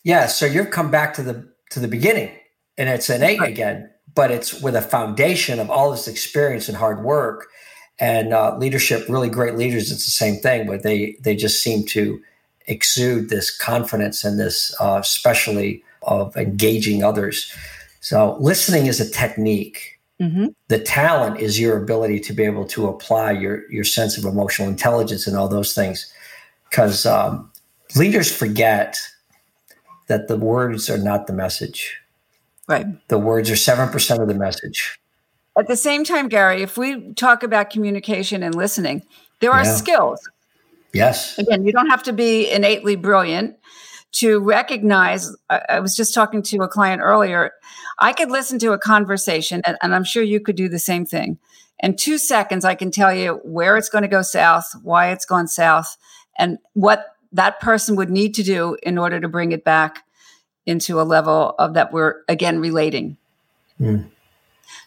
Yeah 0.03 0.27
so 0.27 0.45
you've 0.45 0.71
come 0.71 0.91
back 0.91 1.15
to 1.15 1.23
the 1.23 1.49
to 1.71 1.79
the 1.79 1.87
beginning 1.87 2.33
and 2.77 2.89
it's 2.89 3.09
innate 3.09 3.39
right. 3.39 3.49
again 3.49 3.89
but 4.13 4.33
it's 4.33 4.61
with 4.61 4.75
a 4.75 4.83
foundation 4.83 5.61
of 5.61 5.71
all 5.71 5.93
this 5.93 6.09
experience 6.09 6.69
and 6.69 6.77
hard 6.79 7.05
work 7.05 7.47
and 8.01 8.35
uh, 8.35 8.57
leadership 8.59 9.09
really 9.09 9.29
great 9.29 9.55
leaders 9.55 9.93
it's 9.93 10.05
the 10.05 10.11
same 10.11 10.35
thing 10.35 10.67
but 10.67 10.83
they 10.83 11.17
they 11.21 11.37
just 11.37 11.63
seem 11.63 11.87
to 11.87 12.21
exude 12.67 13.29
this 13.29 13.57
confidence 13.57 14.25
and 14.25 14.41
this 14.41 14.75
uh, 14.81 14.99
especially 15.01 15.85
of 16.11 16.37
engaging 16.37 17.03
others. 17.03 17.55
So 18.01 18.37
listening 18.41 18.87
is 18.87 19.01
a 19.01 19.09
technique. 19.11 19.99
Mm-hmm. 20.21 20.49
The 20.69 20.79
talent 20.79 21.41
is 21.41 21.59
your 21.59 21.83
ability 21.83 22.21
to 22.21 22.35
be 22.35 22.43
able 22.43 22.67
to 22.67 22.89
apply 22.89 23.31
your 23.33 23.71
your 23.71 23.85
sense 23.85 24.19
of 24.19 24.25
emotional 24.25 24.69
intelligence 24.69 25.27
and 25.27 25.37
all 25.37 25.49
those 25.49 25.73
things. 25.73 26.13
Because 26.69 27.07
um, 27.07 27.51
leaders 27.97 28.31
forget 28.31 28.99
that 30.09 30.29
the 30.29 30.37
words 30.37 30.91
are 30.91 30.99
not 30.99 31.27
the 31.27 31.33
message. 31.33 31.97
Right. 32.67 32.87
The 33.09 33.19
words 33.19 33.51
are 33.51 33.57
seven 33.57 33.89
percent 33.89 34.21
of 34.21 34.29
the 34.29 34.35
message. 34.35 34.99
At 35.59 35.69
the 35.69 35.77
same 35.77 36.05
time, 36.05 36.29
Gary, 36.29 36.63
if 36.63 36.77
we 36.77 37.13
talk 37.15 37.43
about 37.43 37.71
communication 37.71 38.43
and 38.43 38.55
listening, 38.55 39.03
there 39.41 39.53
are 39.53 39.65
yeah. 39.65 39.75
skills. 39.75 40.29
Yes. 40.93 41.39
Again, 41.39 41.65
you 41.65 41.73
don't 41.73 41.89
have 41.89 42.03
to 42.05 42.13
be 42.13 42.51
innately 42.51 42.97
brilliant 42.97 43.57
to 44.13 44.41
recognize. 44.41 45.35
I, 45.49 45.61
I, 45.69 45.81
was 45.81 45.97
just 45.97 46.15
talking 46.15 46.43
to 46.43 46.63
a 46.63 46.69
client 46.69 47.01
earlier. 47.03 47.53
I 47.99 48.13
could 48.13 48.31
listen 48.31 48.59
to 48.61 48.73
a 48.73 48.79
conversation, 48.79 49.63
and, 49.65 49.77
and 49.83 49.95
I'm 49.95 50.05
sure 50.05 50.23
you 50.23 50.41
could 50.41 50.57
do 50.57 50.69
the 50.69 50.79
same 50.79 51.07
thing. 51.07 51.39
In 51.83 51.97
two 51.97 52.19
seconds, 52.19 52.65
I 52.65 52.75
can 52.75 52.91
tell 52.91 53.15
you 53.15 53.41
where 53.45 53.77
it's 53.77 53.89
going 53.89 54.03
to 54.03 54.09
go 54.09 54.23
south, 54.23 54.67
why 54.83 55.11
it's 55.11 55.25
gone 55.25 55.49
south, 55.49 55.97
and 56.39 56.59
what 56.75 57.17
that 57.33 57.61
person 57.61 57.97
would 57.97 58.11
need 58.11 58.35
to 58.35 58.43
do 58.43 58.77
in 58.83 58.99
order 58.99 59.21
to 59.21 59.29
bring 59.29 59.53
it 59.53 59.65
back 59.65 60.05
into 60.67 61.01
a 61.01 61.03
level 61.03 61.55
of 61.59 61.75
that 61.75 61.93
we're 61.93 62.23
again 62.29 62.61
relating. 62.61 63.17
Mm. 63.81 64.11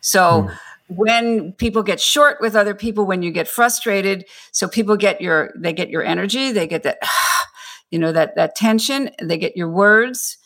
So, 0.01 0.43
mm 0.43 0.57
when 0.87 1.53
people 1.53 1.83
get 1.83 1.99
short 1.99 2.37
with 2.41 2.55
other 2.55 2.75
people 2.75 3.05
when 3.05 3.21
you 3.21 3.31
get 3.31 3.47
frustrated 3.47 4.25
so 4.51 4.67
people 4.67 4.97
get 4.97 5.21
your 5.21 5.53
they 5.55 5.73
get 5.73 5.89
your 5.89 6.03
energy 6.03 6.51
they 6.51 6.67
get 6.67 6.83
that 6.83 6.99
you 7.93 7.99
know 7.99 8.11
that 8.11 8.35
that 8.35 8.55
tension 8.55 9.11
they 9.21 9.37
get 9.37 9.55
your 9.55 9.69
words. 9.69 10.37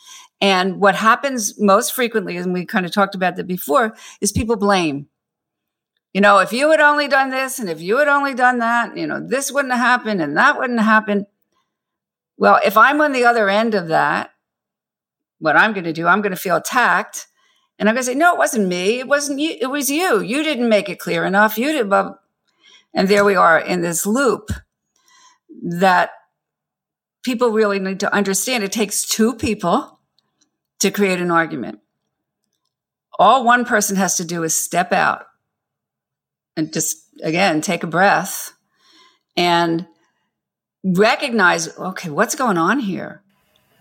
And 0.42 0.80
what 0.80 0.96
happens 0.96 1.60
most 1.60 1.94
frequently 1.94 2.36
and 2.36 2.54
we 2.54 2.66
kind 2.66 2.86
of 2.86 2.92
talked 2.92 3.16
about 3.16 3.38
that 3.38 3.48
before 3.48 3.96
is 4.22 4.34
people 4.34 4.58
blame. 4.58 5.08
You 6.14 6.20
know 6.20 6.40
if 6.40 6.52
you 6.52 6.70
had 6.72 6.82
only 6.82 7.08
done 7.08 7.30
this 7.30 7.58
and 7.58 7.70
if 7.70 7.82
you 7.82 7.98
had 8.00 8.10
only 8.10 8.34
done 8.34 8.60
that 8.60 8.98
you 8.98 9.08
know 9.08 9.26
this 9.26 9.52
wouldn't 9.52 9.74
have 9.74 9.82
happened 9.82 10.22
and 10.22 10.36
that 10.36 10.58
wouldn't 10.58 10.80
happen 10.80 11.28
well 12.38 12.60
if 12.66 12.76
i'm 12.76 13.02
on 13.02 13.12
the 13.12 13.26
other 13.26 13.50
end 13.50 13.76
of 13.76 13.90
that 13.90 14.32
what 15.38 15.56
i'm 15.56 15.74
going 15.74 15.84
to 15.84 15.94
do 15.94 16.08
i'm 16.08 16.22
going 16.22 16.32
to 16.32 16.40
feel 16.40 16.56
attacked 16.56 17.28
and 17.78 17.88
i'm 17.88 17.94
going 17.94 18.04
to 18.04 18.12
say 18.12 18.16
no 18.16 18.34
it 18.34 18.40
wasn't 18.40 18.68
me. 18.68 19.00
It 19.00 19.08
wasn't 19.08 19.40
you. 19.40 19.58
It 19.62 19.68
was 19.68 19.92
you. 19.92 20.22
You 20.22 20.44
didn't 20.44 20.70
make 20.70 20.90
it 20.90 20.98
clear 20.98 21.24
enough. 21.24 21.58
You 21.58 21.72
did 21.72 21.92
and 22.94 23.08
there 23.08 23.24
we 23.24 23.36
are 23.36 23.60
in 23.60 23.82
this 23.82 24.08
loop 24.08 24.50
that 25.62 26.10
people 27.28 27.50
really 27.50 27.78
need 27.78 28.00
to 28.00 28.14
understand 28.16 28.64
it 28.64 28.72
takes 28.72 29.06
two 29.06 29.36
people 29.36 30.00
to 30.80 30.90
create 30.90 31.20
an 31.20 31.30
argument. 31.30 31.80
All 33.20 33.44
one 33.44 33.66
person 33.66 33.98
has 33.98 34.16
to 34.16 34.24
do 34.24 34.44
is 34.44 34.56
step 34.56 34.94
out 34.94 35.26
and 36.56 36.72
just, 36.72 37.00
again, 37.22 37.60
take 37.60 37.84
a 37.84 37.88
breath 37.88 38.54
and 39.36 39.88
recognize, 40.86 41.78
okay, 41.78 42.10
what's 42.10 42.36
going 42.36 42.58
on 42.58 42.80
here? 42.80 43.22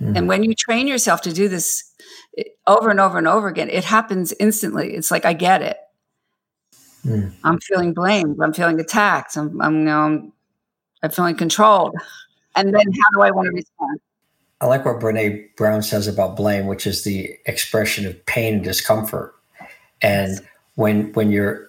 Mm-hmm. 0.01 0.17
And 0.17 0.29
when 0.29 0.43
you 0.43 0.53
train 0.53 0.89
yourself 0.89 1.21
to 1.23 1.33
do 1.33 1.47
this 1.47 1.85
over 2.67 2.91
and 2.91 2.99
over 2.99 3.17
and 3.17 3.29
over 3.29 3.47
again, 3.47 3.71
it 3.71 3.85
happens 3.85 4.35
instantly. 4.41 4.93
It's 4.93 5.13
like, 5.13 5.25
I 5.25 5.35
get 5.35 5.63
it. 5.63 5.77
Mm. 7.05 7.33
I'm 7.45 7.61
feeling 7.61 7.95
blamed. 7.95 8.39
I'm 8.43 8.53
feeling 8.53 8.81
attacked. 8.81 9.37
I'm, 9.37 9.63
I'm, 9.63 9.79
you 9.79 9.85
know, 9.85 10.01
I'm, 10.01 10.33
I'm 11.01 11.11
feeling 11.11 11.37
controlled. 11.37 11.95
And 12.57 12.75
then 12.75 12.93
how 12.93 13.11
do 13.15 13.23
I 13.23 13.31
want 13.31 13.47
to 13.47 13.53
respond? 13.53 14.01
I 14.61 14.67
like 14.67 14.85
what 14.85 15.01
Brene 15.01 15.55
Brown 15.57 15.83
says 15.83 16.09
about 16.09 16.37
blame, 16.37 16.67
which 16.67 16.87
is 16.87 17.05
the 17.05 17.37
expression 17.45 18.07
of 18.07 18.25
pain 18.27 18.55
and 18.55 18.65
discomfort. 18.65 19.35
And 20.01 20.41
when 20.77 21.13
when 21.13 21.31
you're 21.31 21.69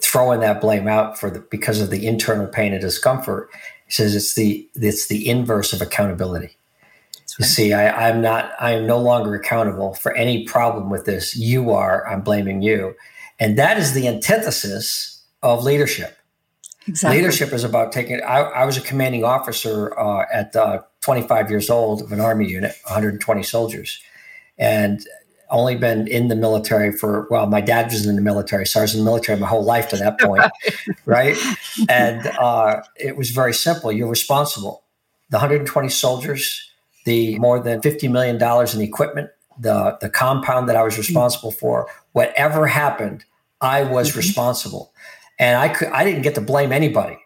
throwing 0.00 0.40
that 0.40 0.60
blame 0.60 0.86
out 0.86 1.18
for 1.18 1.30
the 1.30 1.40
because 1.40 1.80
of 1.80 1.90
the 1.90 2.06
internal 2.06 2.46
pain 2.46 2.72
and 2.72 2.80
discomfort, 2.80 3.50
he 3.86 3.92
says 3.92 4.14
it's 4.14 4.34
the 4.34 4.68
it's 4.76 5.08
the 5.08 5.28
inverse 5.28 5.72
of 5.72 5.82
accountability. 5.82 6.46
Right. 6.46 7.38
You 7.40 7.44
see, 7.44 7.72
I, 7.72 8.08
I'm 8.08 8.22
not 8.22 8.52
I 8.60 8.72
am 8.72 8.86
no 8.86 8.98
longer 8.98 9.34
accountable 9.34 9.94
for 9.94 10.14
any 10.14 10.44
problem 10.44 10.88
with 10.90 11.04
this. 11.06 11.36
You 11.36 11.72
are, 11.72 12.06
I'm 12.06 12.22
blaming 12.22 12.62
you. 12.62 12.94
And 13.38 13.58
that 13.58 13.78
is 13.78 13.92
the 13.92 14.08
antithesis 14.08 15.22
of 15.42 15.64
leadership. 15.64 16.15
Exactly. 16.88 17.18
Leadership 17.18 17.52
is 17.52 17.64
about 17.64 17.92
taking. 17.92 18.20
I, 18.22 18.40
I 18.40 18.64
was 18.64 18.76
a 18.76 18.80
commanding 18.80 19.24
officer 19.24 19.98
uh, 19.98 20.24
at 20.32 20.54
uh, 20.54 20.82
25 21.00 21.50
years 21.50 21.68
old 21.68 22.02
of 22.02 22.12
an 22.12 22.20
army 22.20 22.48
unit, 22.48 22.76
120 22.84 23.42
soldiers, 23.42 24.00
and 24.58 25.00
only 25.50 25.76
been 25.76 26.06
in 26.08 26.28
the 26.28 26.36
military 26.36 26.92
for 26.92 27.26
well, 27.30 27.46
my 27.46 27.60
dad 27.60 27.86
was 27.86 28.06
in 28.06 28.14
the 28.14 28.22
military, 28.22 28.66
so 28.66 28.80
I 28.80 28.82
was 28.82 28.94
in 28.94 29.00
the 29.00 29.04
military 29.04 29.38
my 29.38 29.48
whole 29.48 29.64
life 29.64 29.88
to 29.90 29.96
that 29.96 30.20
point, 30.20 30.42
right? 31.04 31.36
And 31.88 32.26
uh, 32.38 32.82
it 32.96 33.16
was 33.16 33.30
very 33.30 33.54
simple. 33.54 33.90
You're 33.90 34.08
responsible. 34.08 34.84
The 35.30 35.38
120 35.38 35.88
soldiers, 35.88 36.70
the 37.04 37.36
more 37.40 37.58
than 37.58 37.82
50 37.82 38.06
million 38.08 38.38
dollars 38.38 38.74
in 38.74 38.80
equipment, 38.80 39.30
the 39.58 39.98
the 40.00 40.08
compound 40.08 40.68
that 40.68 40.76
I 40.76 40.82
was 40.82 40.94
mm-hmm. 40.94 41.00
responsible 41.00 41.50
for, 41.50 41.88
whatever 42.12 42.68
happened, 42.68 43.24
I 43.60 43.82
was 43.82 44.10
mm-hmm. 44.10 44.18
responsible 44.18 44.92
and 45.38 45.58
I 45.58 45.68
could 45.68 45.88
I 45.88 46.04
didn't 46.04 46.22
get 46.22 46.34
to 46.36 46.40
blame 46.40 46.72
anybody, 46.72 47.18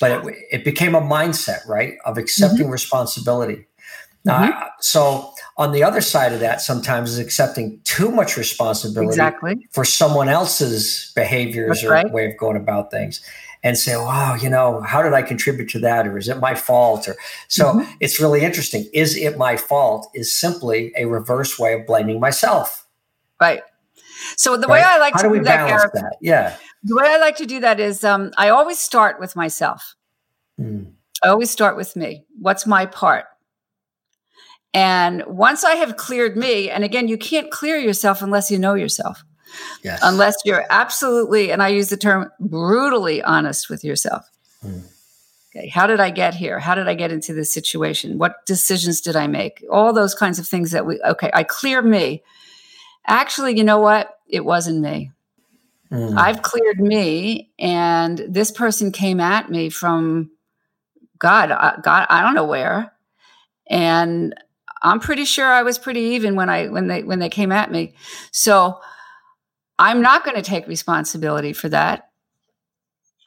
but 0.00 0.10
it, 0.10 0.36
it 0.50 0.64
became 0.64 0.94
a 0.94 1.00
mindset, 1.00 1.66
right, 1.66 1.94
of 2.04 2.18
accepting 2.18 2.64
mm-hmm. 2.64 2.72
responsibility. 2.72 3.66
Mm-hmm. 4.26 4.52
Uh, 4.52 4.66
so 4.80 5.32
on 5.56 5.72
the 5.72 5.82
other 5.82 6.00
side 6.00 6.32
of 6.32 6.40
that, 6.40 6.60
sometimes 6.60 7.10
is 7.10 7.18
accepting 7.18 7.80
too 7.84 8.10
much 8.10 8.36
responsibility 8.36 9.08
exactly. 9.08 9.66
for 9.70 9.84
someone 9.84 10.28
else's 10.28 11.12
behaviors 11.14 11.80
That's 11.80 11.84
or 11.84 11.90
right. 11.90 12.12
way 12.12 12.30
of 12.30 12.36
going 12.36 12.56
about 12.56 12.90
things. 12.90 13.20
And 13.64 13.78
say, 13.78 13.94
wow, 13.94 14.34
you 14.34 14.50
know, 14.50 14.80
how 14.80 15.02
did 15.02 15.12
I 15.12 15.22
contribute 15.22 15.68
to 15.68 15.78
that? 15.80 16.08
Or 16.08 16.18
is 16.18 16.28
it 16.28 16.40
my 16.40 16.56
fault? 16.56 17.06
Or 17.06 17.14
so 17.46 17.66
mm-hmm. 17.66 17.92
it's 18.00 18.18
really 18.18 18.40
interesting. 18.42 18.86
Is 18.92 19.16
it 19.16 19.38
my 19.38 19.56
fault? 19.56 20.10
Is 20.14 20.32
simply 20.32 20.92
a 20.96 21.04
reverse 21.04 21.60
way 21.60 21.74
of 21.74 21.86
blaming 21.86 22.18
myself. 22.18 22.88
Right. 23.40 23.62
So 24.36 24.56
the 24.56 24.66
right? 24.66 24.80
way 24.80 24.82
I 24.84 24.98
like 24.98 25.14
how 25.14 25.22
to 25.22 25.28
do 25.28 25.36
do 25.36 25.44
balance 25.44 25.82
that, 25.82 25.92
that? 25.94 26.16
Yeah. 26.20 26.56
The 26.84 26.96
way 26.96 27.04
I 27.06 27.18
like 27.18 27.36
to 27.36 27.46
do 27.46 27.60
that 27.60 27.78
is 27.80 28.02
um, 28.04 28.32
I 28.36 28.48
always 28.48 28.78
start 28.78 29.20
with 29.20 29.36
myself. 29.36 29.94
Mm. 30.60 30.92
I 31.22 31.28
always 31.28 31.50
start 31.50 31.76
with 31.76 31.94
me. 31.94 32.24
What's 32.40 32.66
my 32.66 32.86
part? 32.86 33.26
And 34.74 35.22
once 35.26 35.64
I 35.64 35.74
have 35.76 35.96
cleared 35.96 36.36
me, 36.36 36.70
and 36.70 36.82
again, 36.82 37.06
you 37.06 37.18
can't 37.18 37.50
clear 37.50 37.76
yourself 37.76 38.22
unless 38.22 38.50
you 38.50 38.58
know 38.58 38.74
yourself. 38.74 39.22
Yes. 39.84 40.00
Unless 40.02 40.36
you're 40.44 40.64
absolutely, 40.70 41.52
and 41.52 41.62
I 41.62 41.68
use 41.68 41.88
the 41.90 41.96
term 41.96 42.30
brutally 42.40 43.22
honest 43.22 43.68
with 43.68 43.84
yourself. 43.84 44.28
Mm. 44.64 44.84
Okay, 45.54 45.68
how 45.68 45.86
did 45.86 46.00
I 46.00 46.10
get 46.10 46.34
here? 46.34 46.58
How 46.58 46.74
did 46.74 46.88
I 46.88 46.94
get 46.94 47.12
into 47.12 47.34
this 47.34 47.52
situation? 47.52 48.16
What 48.16 48.46
decisions 48.46 49.02
did 49.02 49.16
I 49.16 49.26
make? 49.26 49.62
All 49.70 49.92
those 49.92 50.14
kinds 50.14 50.38
of 50.38 50.46
things 50.46 50.70
that 50.70 50.86
we, 50.86 50.98
okay, 51.02 51.30
I 51.34 51.42
clear 51.42 51.82
me. 51.82 52.22
Actually, 53.06 53.58
you 53.58 53.64
know 53.64 53.78
what? 53.78 54.16
It 54.26 54.46
wasn't 54.46 54.80
me. 54.80 55.11
Mm. 55.92 56.16
I've 56.16 56.40
cleared 56.40 56.80
me, 56.80 57.52
and 57.58 58.24
this 58.28 58.50
person 58.50 58.92
came 58.92 59.20
at 59.20 59.50
me 59.50 59.68
from 59.68 60.30
God, 61.18 61.50
uh, 61.50 61.76
God, 61.82 62.06
I 62.08 62.22
don't 62.22 62.34
know 62.34 62.46
where, 62.46 62.92
and 63.68 64.34
I'm 64.82 65.00
pretty 65.00 65.24
sure 65.24 65.46
I 65.46 65.62
was 65.62 65.78
pretty 65.78 66.00
even 66.00 66.34
when 66.34 66.48
I 66.48 66.68
when 66.68 66.88
they 66.88 67.02
when 67.02 67.18
they 67.18 67.28
came 67.28 67.52
at 67.52 67.70
me. 67.70 67.94
So 68.32 68.80
I'm 69.78 70.02
not 70.02 70.24
going 70.24 70.36
to 70.36 70.42
take 70.42 70.66
responsibility 70.66 71.52
for 71.52 71.68
that. 71.68 72.08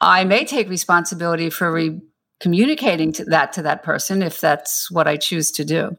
I 0.00 0.24
may 0.24 0.44
take 0.44 0.68
responsibility 0.68 1.50
for 1.50 1.72
re- 1.72 2.00
communicating 2.40 3.12
to 3.12 3.24
that 3.26 3.52
to 3.54 3.62
that 3.62 3.82
person 3.82 4.22
if 4.22 4.40
that's 4.40 4.90
what 4.90 5.08
I 5.08 5.16
choose 5.16 5.50
to 5.52 5.64
do. 5.64 5.96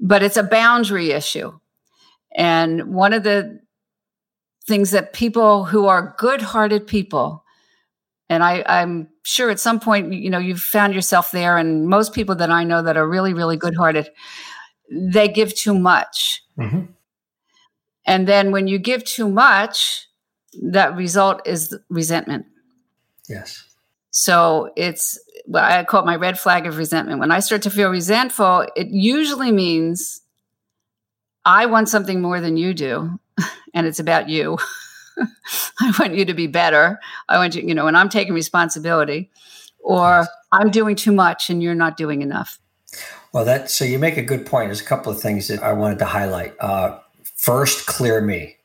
But 0.00 0.22
it's 0.22 0.36
a 0.36 0.42
boundary 0.42 1.12
issue. 1.12 1.52
And 2.34 2.94
one 2.94 3.12
of 3.12 3.22
the 3.22 3.60
things 4.66 4.90
that 4.92 5.12
people 5.12 5.64
who 5.64 5.86
are 5.86 6.14
good-hearted 6.18 6.86
people 6.86 7.44
and 8.28 8.42
I, 8.42 8.64
i'm 8.66 9.08
sure 9.24 9.50
at 9.50 9.60
some 9.60 9.80
point 9.80 10.12
you 10.12 10.30
know 10.30 10.38
you've 10.38 10.60
found 10.60 10.94
yourself 10.94 11.30
there 11.30 11.58
and 11.58 11.88
most 11.88 12.12
people 12.12 12.34
that 12.36 12.50
i 12.50 12.64
know 12.64 12.82
that 12.82 12.96
are 12.96 13.08
really 13.08 13.34
really 13.34 13.56
good-hearted 13.56 14.08
they 14.92 15.28
give 15.28 15.54
too 15.54 15.74
much. 15.74 16.42
Mm-hmm. 16.58 16.92
And 18.06 18.28
then 18.28 18.50
when 18.50 18.66
you 18.66 18.78
give 18.78 19.04
too 19.04 19.28
much, 19.28 20.06
that 20.70 20.96
result 20.96 21.46
is 21.46 21.76
resentment. 21.88 22.46
Yes. 23.28 23.64
So 24.10 24.70
it's 24.76 25.18
well, 25.46 25.64
I 25.64 25.84
call 25.84 26.02
it 26.02 26.06
my 26.06 26.16
red 26.16 26.38
flag 26.38 26.66
of 26.66 26.76
resentment. 26.76 27.20
When 27.20 27.30
I 27.30 27.40
start 27.40 27.62
to 27.62 27.70
feel 27.70 27.90
resentful, 27.90 28.66
it 28.76 28.88
usually 28.88 29.50
means 29.50 30.20
I 31.44 31.66
want 31.66 31.88
something 31.88 32.20
more 32.20 32.40
than 32.40 32.56
you 32.56 32.74
do, 32.74 33.18
and 33.74 33.86
it's 33.86 33.98
about 33.98 34.28
you. 34.28 34.58
I 35.80 35.92
want 35.98 36.14
you 36.14 36.24
to 36.24 36.34
be 36.34 36.46
better. 36.46 36.98
I 37.28 37.38
want 37.38 37.54
you, 37.54 37.62
you 37.62 37.74
know, 37.74 37.86
and 37.86 37.96
I'm 37.96 38.08
taking 38.08 38.34
responsibility, 38.34 39.30
or 39.80 40.26
I'm 40.52 40.70
doing 40.70 40.96
too 40.96 41.12
much 41.12 41.50
and 41.50 41.62
you're 41.62 41.74
not 41.74 41.96
doing 41.96 42.22
enough. 42.22 42.58
Well, 43.32 43.44
that 43.46 43.70
so 43.70 43.84
you 43.84 43.98
make 43.98 44.16
a 44.16 44.22
good 44.22 44.44
point. 44.44 44.68
There's 44.68 44.80
a 44.80 44.84
couple 44.84 45.10
of 45.10 45.20
things 45.20 45.48
that 45.48 45.62
I 45.62 45.72
wanted 45.72 45.98
to 46.00 46.04
highlight. 46.04 46.54
Uh, 46.60 46.98
first, 47.36 47.86
clear 47.86 48.20
me. 48.20 48.56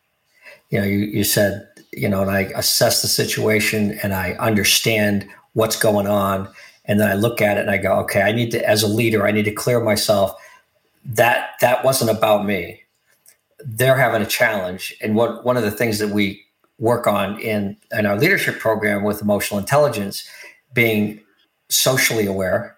You 0.70 0.80
know, 0.80 0.86
you, 0.86 1.00
you 1.00 1.24
said, 1.24 1.68
you 1.94 2.10
know, 2.10 2.22
and 2.22 2.30
I 2.30 2.42
assess 2.56 3.02
the 3.02 3.08
situation 3.08 3.98
and 4.04 4.14
I 4.14 4.34
understand 4.34 5.28
what's 5.54 5.78
going 5.78 6.08
on. 6.08 6.50
And 6.86 7.00
then 7.00 7.10
I 7.10 7.14
look 7.14 7.42
at 7.42 7.58
it 7.58 7.62
and 7.62 7.72
I 7.72 7.78
go, 7.78 7.94
okay, 8.02 8.22
I 8.22 8.34
need 8.34 8.52
to, 8.52 8.70
as 8.70 8.84
a 8.84 8.88
leader, 8.88 9.26
I 9.26 9.32
need 9.32 9.46
to 9.46 9.52
clear 9.52 9.80
myself. 9.80 10.34
That 11.06 11.52
that 11.62 11.86
wasn't 11.86 12.12
about 12.12 12.46
me. 12.46 12.84
They're 13.66 13.98
having 13.98 14.22
a 14.22 14.26
challenge. 14.26 14.96
And 15.02 15.16
what 15.16 15.44
one 15.44 15.58
of 15.58 15.64
the 15.64 15.72
things 15.72 16.00
that 16.00 16.10
we 16.10 16.44
work 16.80 17.08
on 17.08 17.40
in, 17.40 17.78
in 17.92 18.06
our 18.06 18.18
leadership 18.18 18.60
program 18.60 19.04
with 19.04 19.22
emotional 19.22 19.60
intelligence, 19.60 20.30
being 20.74 21.20
socially 21.70 22.26
aware 22.26 22.78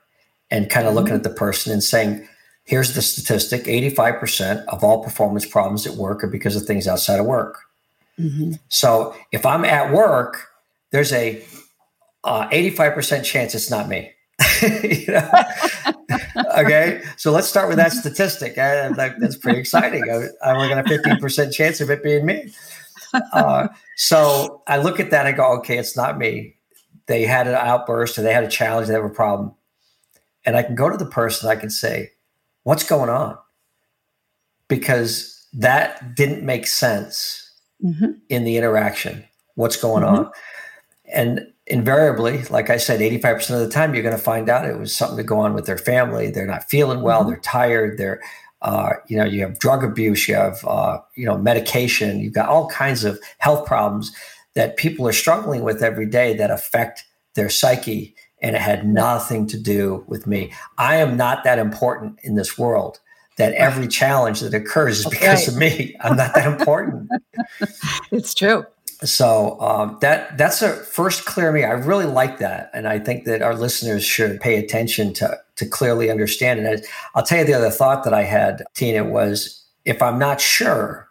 and 0.51 0.69
kind 0.69 0.87
of 0.87 0.93
looking 0.93 1.13
at 1.13 1.23
the 1.23 1.29
person 1.29 1.71
and 1.71 1.83
saying, 1.83 2.27
here's 2.63 2.93
the 2.93 3.01
statistic 3.01 3.63
85% 3.63 4.65
of 4.67 4.83
all 4.83 5.03
performance 5.03 5.45
problems 5.45 5.85
at 5.85 5.95
work 5.95 6.23
are 6.23 6.27
because 6.27 6.55
of 6.55 6.63
things 6.63 6.87
outside 6.87 7.19
of 7.19 7.25
work. 7.25 7.59
Mm-hmm. 8.19 8.53
So 8.69 9.15
if 9.31 9.45
I'm 9.45 9.65
at 9.65 9.93
work, 9.93 10.47
there's 10.91 11.11
a 11.13 11.43
uh, 12.23 12.47
85% 12.49 13.23
chance 13.23 13.55
it's 13.55 13.71
not 13.71 13.87
me. 13.87 14.11
you 14.61 15.07
know? 15.07 15.29
Okay, 16.57 17.01
so 17.17 17.31
let's 17.31 17.47
start 17.47 17.67
with 17.67 17.77
that 17.77 17.91
statistic. 17.91 18.55
That, 18.55 19.15
that's 19.19 19.35
pretty 19.35 19.59
exciting. 19.59 20.03
I, 20.09 20.27
I 20.47 20.55
only 20.55 20.69
got 20.69 20.79
a 20.79 20.89
15% 20.89 21.53
chance 21.53 21.81
of 21.81 21.89
it 21.89 22.03
being 22.03 22.25
me. 22.25 22.53
Uh, 23.33 23.67
so 23.95 24.61
I 24.67 24.77
look 24.77 24.99
at 24.99 25.09
that 25.11 25.25
and 25.25 25.35
go, 25.35 25.57
okay, 25.57 25.77
it's 25.77 25.97
not 25.97 26.17
me. 26.17 26.55
They 27.07 27.23
had 27.23 27.47
an 27.47 27.55
outburst 27.55 28.19
or 28.19 28.21
they 28.21 28.33
had 28.33 28.43
a 28.43 28.49
challenge, 28.49 28.87
they 28.87 28.93
have 28.93 29.03
a 29.03 29.09
problem 29.09 29.55
and 30.45 30.57
I 30.57 30.63
can 30.63 30.75
go 30.75 30.89
to 30.89 30.97
the 30.97 31.05
person, 31.05 31.49
I 31.49 31.55
can 31.55 31.69
say, 31.69 32.11
What's 32.63 32.83
going 32.83 33.09
on? 33.09 33.37
Because 34.67 35.45
that 35.53 36.15
didn't 36.15 36.43
make 36.43 36.67
sense 36.67 37.51
mm-hmm. 37.83 38.11
in 38.29 38.43
the 38.43 38.57
interaction. 38.57 39.23
What's 39.55 39.77
going 39.77 40.03
mm-hmm. 40.03 40.25
on? 40.25 40.31
And 41.11 41.53
invariably, 41.69 42.43
like 42.45 42.69
I 42.69 42.77
said, 42.77 42.99
85% 42.99 43.51
of 43.51 43.59
the 43.59 43.69
time, 43.69 43.93
you're 43.93 44.03
going 44.03 44.15
to 44.15 44.21
find 44.21 44.49
out 44.49 44.65
it 44.65 44.77
was 44.77 44.95
something 44.95 45.17
to 45.17 45.23
go 45.23 45.39
on 45.39 45.53
with 45.53 45.65
their 45.65 45.77
family. 45.77 46.31
They're 46.31 46.47
not 46.47 46.69
feeling 46.69 47.01
well. 47.01 47.21
Mm-hmm. 47.21 47.29
They're 47.29 47.39
tired. 47.39 47.97
They're, 47.97 48.21
uh, 48.61 48.93
you 49.07 49.17
know, 49.17 49.25
you 49.25 49.41
have 49.41 49.59
drug 49.59 49.83
abuse, 49.83 50.27
you 50.27 50.35
have, 50.35 50.63
uh, 50.65 50.99
you 51.15 51.25
know, 51.25 51.37
medication, 51.37 52.19
you've 52.19 52.33
got 52.33 52.49
all 52.49 52.67
kinds 52.69 53.05
of 53.05 53.19
health 53.37 53.65
problems 53.65 54.11
that 54.55 54.77
people 54.77 55.07
are 55.07 55.13
struggling 55.13 55.63
with 55.63 55.81
every 55.81 56.05
day 56.05 56.35
that 56.35 56.51
affect 56.51 57.05
their 57.35 57.49
psyche 57.49 58.15
and 58.41 58.55
it 58.55 58.61
had 58.61 58.87
nothing 58.87 59.47
to 59.47 59.59
do 59.59 60.03
with 60.07 60.25
me. 60.25 60.51
I 60.77 60.97
am 60.97 61.15
not 61.15 61.43
that 61.43 61.59
important 61.59 62.19
in 62.23 62.35
this 62.35 62.57
world 62.57 62.99
that 63.37 63.53
every 63.53 63.87
challenge 63.87 64.41
that 64.41 64.53
occurs 64.53 64.99
is 64.99 65.05
because 65.05 65.47
right. 65.47 65.47
of 65.47 65.55
me. 65.55 65.95
I'm 66.01 66.17
not 66.17 66.35
that 66.35 66.45
important. 66.45 67.09
it's 68.11 68.33
true. 68.33 68.65
So 69.03 69.59
um, 69.61 69.97
that 70.01 70.37
that's 70.37 70.61
a 70.61 70.73
first 70.73 71.25
clear 71.25 71.51
me. 71.51 71.63
I 71.63 71.71
really 71.71 72.05
like 72.05 72.39
that, 72.39 72.69
and 72.73 72.87
I 72.87 72.99
think 72.99 73.25
that 73.25 73.41
our 73.41 73.55
listeners 73.55 74.03
should 74.03 74.41
pay 74.41 74.57
attention 74.57 75.13
to 75.15 75.39
to 75.55 75.65
clearly 75.65 76.11
understand. 76.11 76.59
And 76.59 76.67
I, 76.67 76.81
I'll 77.15 77.23
tell 77.23 77.39
you 77.39 77.45
the 77.45 77.53
other 77.53 77.69
thought 77.69 78.03
that 78.03 78.13
I 78.13 78.23
had, 78.23 78.63
Tina, 78.73 79.05
was 79.05 79.63
if 79.85 80.01
I'm 80.01 80.19
not 80.19 80.41
sure, 80.41 81.09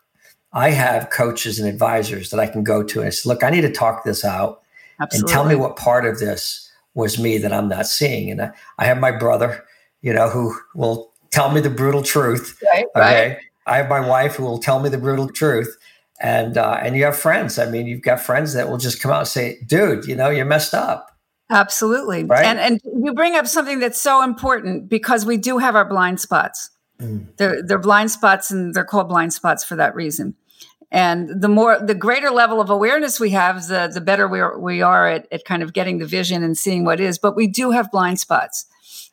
I 0.53 0.71
have 0.71 1.09
coaches 1.11 1.59
and 1.59 1.67
advisors 1.67 2.29
that 2.31 2.41
I 2.41 2.47
can 2.47 2.63
go 2.63 2.83
to 2.83 3.01
and 3.01 3.15
say, 3.15 3.27
"Look, 3.27 3.43
I 3.43 3.49
need 3.49 3.63
to 3.63 3.73
talk 3.73 4.05
this 4.05 4.23
out, 4.23 4.63
Absolutely. 5.01 5.33
and 5.33 5.33
tell 5.33 5.49
me 5.49 5.55
what 5.55 5.77
part 5.77 6.05
of 6.05 6.19
this." 6.19 6.69
was 6.99 7.17
me 7.17 7.39
that 7.39 7.53
I'm 7.53 7.69
not 7.69 7.87
seeing. 7.87 8.31
And 8.31 8.43
I, 8.43 8.51
I 8.79 8.85
have 8.85 8.99
my 8.99 9.13
brother, 9.13 9.65
you 10.03 10.13
know, 10.13 10.29
who 10.29 10.53
will 10.75 11.13
tell 11.31 11.51
me 11.53 11.61
the 11.61 11.71
brutal 11.71 12.03
truth. 12.03 12.61
Right, 12.75 12.87
okay. 12.97 13.29
Right. 13.29 13.39
I 13.67 13.77
have 13.77 13.89
my 13.89 14.01
wife 14.01 14.35
who 14.35 14.45
will 14.45 14.59
tell 14.59 14.81
me 14.81 14.89
the 14.89 14.99
brutal 14.99 15.29
truth. 15.29 15.77
And 16.21 16.59
uh, 16.59 16.79
and 16.83 16.97
you 16.97 17.05
have 17.05 17.17
friends. 17.17 17.59
I 17.59 17.71
mean, 17.71 17.87
you've 17.87 18.03
got 18.03 18.21
friends 18.21 18.55
that 18.55 18.69
will 18.69 18.79
just 18.79 19.01
come 19.01 19.13
out 19.13 19.21
and 19.21 19.29
say, 19.29 19.59
dude, 19.67 20.07
you 20.07 20.17
know, 20.17 20.31
you're 20.31 20.45
messed 20.45 20.75
up. 20.75 21.17
Absolutely. 21.51 22.25
Right? 22.25 22.45
And 22.45 22.59
and 22.59 22.81
you 23.05 23.15
bring 23.15 23.37
up 23.37 23.47
something 23.47 23.79
that's 23.79 24.01
so 24.01 24.23
important 24.23 24.89
because 24.89 25.25
we 25.25 25.37
do 25.37 25.59
have 25.59 25.77
our 25.77 25.89
blind 25.89 26.21
spots. 26.21 26.71
Mm. 27.01 27.29
They're 27.37 27.63
they're 27.63 27.79
blind 27.79 28.11
spots 28.11 28.51
and 28.51 28.75
they're 28.75 28.85
called 28.85 29.09
blind 29.09 29.33
spots 29.33 29.65
for 29.65 29.77
that 29.77 29.95
reason. 29.95 30.35
And 30.91 31.43
the 31.43 31.49
more, 31.49 31.79
the 31.79 31.95
greater 31.95 32.31
level 32.31 32.61
of 32.61 32.71
awareness 32.71 33.21
we 33.21 33.31
have, 33.31 33.67
the, 33.69 33.91
the 33.93 34.01
better 34.01 34.27
we 34.27 34.41
are, 34.41 34.59
we 34.59 34.81
are 34.81 35.07
at, 35.07 35.29
at 35.31 35.45
kind 35.45 35.63
of 35.63 35.75
getting 35.75 35.99
the 35.99 36.07
vision 36.07 36.43
and 36.43 36.57
seeing 36.57 36.85
what 36.85 36.99
is. 36.99 37.19
But 37.19 37.37
we 37.37 37.47
do 37.47 37.73
have 37.73 37.91
blind 37.91 38.21
spots. 38.21 38.65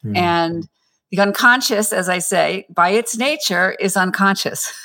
Mm. 0.04 0.18
And 0.18 0.70
the 1.12 1.20
unconscious, 1.20 1.92
as 1.92 2.08
I 2.08 2.20
say, 2.20 2.66
by 2.70 2.90
its 2.90 3.18
nature 3.18 3.76
is 3.80 3.98
unconscious. 3.98 4.74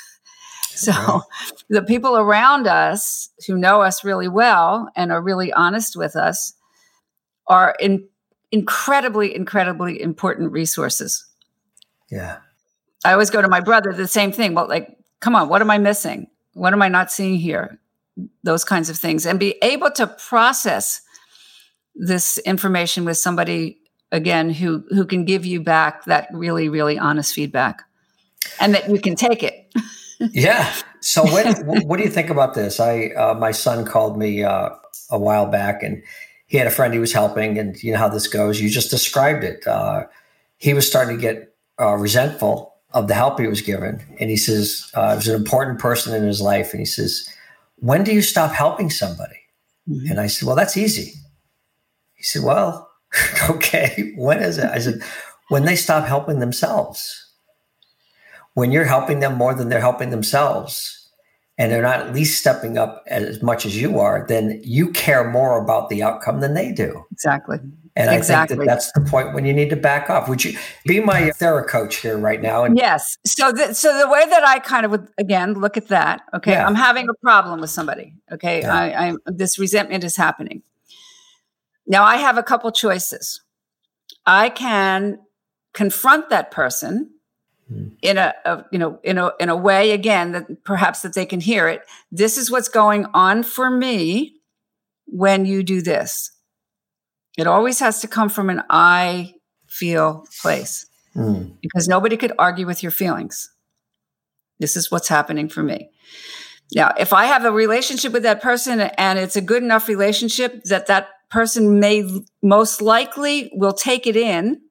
so 0.93 1.21
the 1.69 1.81
people 1.81 2.17
around 2.17 2.67
us 2.67 3.29
who 3.47 3.57
know 3.57 3.81
us 3.81 4.03
really 4.03 4.27
well 4.27 4.89
and 4.95 5.11
are 5.11 5.21
really 5.21 5.51
honest 5.53 5.95
with 5.95 6.15
us 6.15 6.53
are 7.47 7.75
in, 7.79 8.07
incredibly, 8.51 9.35
incredibly 9.35 10.01
important 10.01 10.51
resources. 10.51 11.25
Yeah. 12.09 12.37
I 13.03 13.13
always 13.13 13.29
go 13.29 13.41
to 13.41 13.47
my 13.47 13.61
brother, 13.61 13.93
the 13.93 14.07
same 14.07 14.31
thing. 14.31 14.53
Well, 14.53 14.67
like, 14.67 14.97
come 15.19 15.35
on, 15.35 15.49
what 15.49 15.61
am 15.61 15.71
I 15.71 15.77
missing? 15.77 16.27
What 16.53 16.73
am 16.73 16.81
I 16.81 16.87
not 16.87 17.11
seeing 17.11 17.37
here? 17.37 17.79
Those 18.43 18.63
kinds 18.63 18.89
of 18.89 18.97
things. 18.97 19.25
And 19.25 19.39
be 19.39 19.55
able 19.61 19.91
to 19.91 20.07
process 20.07 21.01
this 21.95 22.37
information 22.39 23.05
with 23.05 23.17
somebody 23.17 23.77
again 24.11 24.49
who 24.49 24.83
who 24.89 25.05
can 25.05 25.25
give 25.25 25.45
you 25.45 25.61
back 25.61 26.05
that 26.05 26.27
really 26.31 26.69
really 26.69 26.97
honest 26.97 27.33
feedback 27.33 27.83
and 28.59 28.73
that 28.73 28.89
you 28.89 28.99
can 28.99 29.15
take 29.15 29.43
it 29.43 29.73
yeah 30.31 30.73
so 30.99 31.23
what 31.23 31.65
what 31.85 31.97
do 31.97 32.03
you 32.03 32.09
think 32.09 32.29
about 32.29 32.53
this 32.53 32.79
i 32.79 33.07
uh, 33.17 33.33
my 33.33 33.51
son 33.51 33.85
called 33.85 34.17
me 34.17 34.43
uh, 34.43 34.69
a 35.09 35.19
while 35.19 35.45
back 35.45 35.83
and 35.83 36.03
he 36.47 36.57
had 36.57 36.67
a 36.67 36.71
friend 36.71 36.93
he 36.93 36.99
was 36.99 37.13
helping 37.13 37.57
and 37.57 37.81
you 37.83 37.91
know 37.91 37.97
how 37.97 38.09
this 38.09 38.27
goes 38.27 38.61
you 38.61 38.69
just 38.69 38.89
described 38.89 39.43
it 39.43 39.65
uh, 39.67 40.03
he 40.57 40.73
was 40.73 40.87
starting 40.87 41.15
to 41.15 41.21
get 41.21 41.55
uh, 41.79 41.95
resentful 41.95 42.71
of 42.93 43.07
the 43.07 43.13
help 43.13 43.39
he 43.39 43.47
was 43.47 43.61
given. 43.61 44.03
And 44.19 44.29
he 44.29 44.37
says, 44.37 44.91
uh, 44.95 45.11
it 45.13 45.15
was 45.17 45.27
an 45.27 45.35
important 45.35 45.79
person 45.79 46.13
in 46.13 46.27
his 46.27 46.41
life. 46.41 46.71
And 46.71 46.79
he 46.79 46.85
says, 46.85 47.27
when 47.77 48.03
do 48.03 48.13
you 48.13 48.21
stop 48.21 48.51
helping 48.51 48.89
somebody? 48.89 49.37
Mm-hmm. 49.89 50.11
And 50.11 50.19
I 50.19 50.27
said, 50.27 50.45
well, 50.45 50.55
that's 50.55 50.77
easy. 50.77 51.13
He 52.13 52.23
said, 52.23 52.43
well, 52.43 52.89
okay, 53.49 54.13
when 54.15 54.39
is 54.39 54.57
it? 54.57 54.69
I 54.69 54.79
said, 54.79 55.01
when 55.49 55.65
they 55.65 55.75
stop 55.75 56.05
helping 56.05 56.39
themselves. 56.39 57.30
When 58.53 58.71
you're 58.71 58.85
helping 58.85 59.19
them 59.19 59.35
more 59.35 59.53
than 59.53 59.69
they're 59.69 59.79
helping 59.79 60.09
themselves, 60.09 61.01
and 61.57 61.71
they're 61.71 61.81
not 61.81 61.99
at 61.99 62.13
least 62.13 62.39
stepping 62.39 62.77
up 62.77 63.03
as 63.07 63.41
much 63.43 63.65
as 63.65 63.79
you 63.79 63.99
are, 63.99 64.25
then 64.27 64.59
you 64.63 64.89
care 64.89 65.29
more 65.29 65.61
about 65.61 65.89
the 65.89 66.01
outcome 66.01 66.39
than 66.39 66.53
they 66.53 66.71
do. 66.71 67.03
Exactly. 67.11 67.59
And 67.95 68.09
exactly. 68.09 68.55
I 68.55 68.57
think 68.57 68.59
that 68.61 68.65
that's 68.73 68.91
the 68.93 69.01
point 69.01 69.33
when 69.33 69.45
you 69.45 69.53
need 69.53 69.69
to 69.69 69.75
back 69.75 70.09
off. 70.09 70.29
Would 70.29 70.43
you 70.43 70.57
be 70.85 71.01
my 71.01 71.23
thera 71.39 71.67
coach 71.67 71.97
here 71.97 72.17
right 72.17 72.41
now? 72.41 72.63
And- 72.63 72.77
yes. 72.77 73.17
So, 73.25 73.51
the, 73.51 73.73
so 73.73 73.95
the 73.97 74.09
way 74.09 74.25
that 74.29 74.43
I 74.43 74.59
kind 74.59 74.85
of 74.85 74.91
would 74.91 75.09
again 75.17 75.53
look 75.53 75.77
at 75.77 75.89
that. 75.89 76.21
Okay, 76.33 76.53
yeah. 76.53 76.65
I'm 76.65 76.75
having 76.75 77.09
a 77.09 77.13
problem 77.21 77.59
with 77.59 77.69
somebody. 77.69 78.15
Okay, 78.31 78.61
yeah. 78.61 78.73
I, 78.73 79.07
I'm 79.07 79.17
this 79.25 79.59
resentment 79.59 80.03
is 80.03 80.15
happening. 80.15 80.63
Now 81.85 82.03
I 82.03 82.15
have 82.15 82.37
a 82.37 82.43
couple 82.43 82.71
choices. 82.71 83.41
I 84.25 84.49
can 84.49 85.19
confront 85.73 86.29
that 86.29 86.49
person. 86.49 87.11
In 88.01 88.17
a, 88.17 88.33
a, 88.45 88.65
you 88.71 88.79
know 88.79 88.99
in 89.03 89.17
a 89.17 89.31
in 89.39 89.49
a 89.49 89.55
way 89.55 89.91
again 89.91 90.31
that 90.33 90.63
perhaps 90.63 91.01
that 91.01 91.13
they 91.13 91.25
can 91.25 91.39
hear 91.39 91.67
it. 91.67 91.81
This 92.11 92.37
is 92.37 92.51
what's 92.51 92.69
going 92.69 93.05
on 93.13 93.43
for 93.43 93.69
me 93.69 94.35
when 95.05 95.45
you 95.45 95.63
do 95.63 95.81
this 95.81 96.31
it 97.37 97.47
always 97.47 97.79
has 97.79 98.01
to 98.01 98.07
come 98.07 98.29
from 98.29 98.49
an 98.49 98.63
I 98.69 99.35
feel 99.67 100.25
place 100.41 100.85
mm. 101.15 101.53
because 101.61 101.87
nobody 101.87 102.17
could 102.17 102.33
argue 102.37 102.65
with 102.65 102.83
your 102.83 102.91
feelings. 102.91 103.49
This 104.59 104.75
is 104.75 104.91
what's 104.91 105.07
happening 105.07 105.49
for 105.49 105.63
me. 105.63 105.89
Now, 106.75 106.93
if 106.99 107.13
I 107.13 107.25
have 107.25 107.45
a 107.45 107.51
relationship 107.51 108.13
with 108.13 108.23
that 108.23 108.41
person 108.41 108.79
and 108.79 109.19
it's 109.19 109.35
a 109.35 109.41
good 109.41 109.63
enough 109.63 109.87
relationship 109.87 110.63
that 110.65 110.87
that 110.87 111.09
person 111.29 111.79
may 111.79 112.07
most 112.41 112.81
likely 112.81 113.49
will 113.53 113.73
take 113.73 114.07
it 114.07 114.15
in 114.15 114.61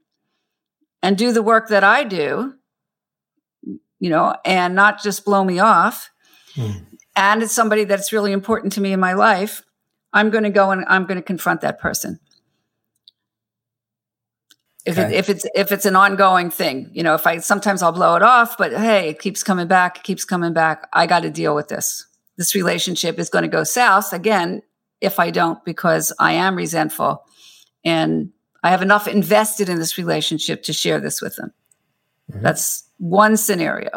and 1.02 1.16
do 1.16 1.32
the 1.32 1.42
work 1.42 1.68
that 1.68 1.82
I 1.82 2.04
do, 2.04 2.54
you 4.00 4.10
know, 4.10 4.34
and 4.44 4.74
not 4.74 5.02
just 5.02 5.24
blow 5.24 5.44
me 5.44 5.58
off. 5.60 6.10
Hmm. 6.54 6.70
And 7.14 7.42
it's 7.42 7.52
somebody 7.52 7.84
that's 7.84 8.12
really 8.12 8.32
important 8.32 8.72
to 8.72 8.80
me 8.80 8.92
in 8.92 9.00
my 9.00 9.12
life. 9.12 9.62
I'm 10.12 10.30
going 10.30 10.44
to 10.44 10.50
go 10.50 10.70
and 10.70 10.84
I'm 10.88 11.06
going 11.06 11.16
to 11.16 11.22
confront 11.22 11.60
that 11.60 11.78
person. 11.78 12.18
If, 14.86 14.98
okay. 14.98 15.08
it, 15.08 15.18
if 15.18 15.28
it's 15.28 15.46
if 15.54 15.72
it's 15.72 15.84
an 15.84 15.94
ongoing 15.94 16.50
thing, 16.50 16.90
you 16.92 17.02
know, 17.02 17.14
if 17.14 17.26
I 17.26 17.38
sometimes 17.38 17.82
I'll 17.82 17.92
blow 17.92 18.16
it 18.16 18.22
off, 18.22 18.56
but 18.56 18.72
hey, 18.72 19.10
it 19.10 19.20
keeps 19.20 19.42
coming 19.42 19.68
back, 19.68 19.98
it 19.98 20.02
keeps 20.02 20.24
coming 20.24 20.54
back. 20.54 20.88
I 20.92 21.06
got 21.06 21.20
to 21.20 21.30
deal 21.30 21.54
with 21.54 21.68
this. 21.68 22.06
This 22.38 22.54
relationship 22.54 23.18
is 23.18 23.28
going 23.28 23.42
to 23.42 23.48
go 23.48 23.62
south 23.62 24.14
again 24.14 24.62
if 25.02 25.20
I 25.20 25.30
don't 25.30 25.62
because 25.64 26.12
I 26.18 26.32
am 26.32 26.56
resentful 26.56 27.22
and 27.84 28.30
I 28.62 28.70
have 28.70 28.82
enough 28.82 29.06
invested 29.06 29.68
in 29.68 29.78
this 29.78 29.98
relationship 29.98 30.62
to 30.64 30.72
share 30.72 30.98
this 30.98 31.20
with 31.20 31.36
them. 31.36 31.52
Mm-hmm. 32.30 32.42
That's 32.42 32.84
one 33.00 33.36
scenario. 33.36 33.90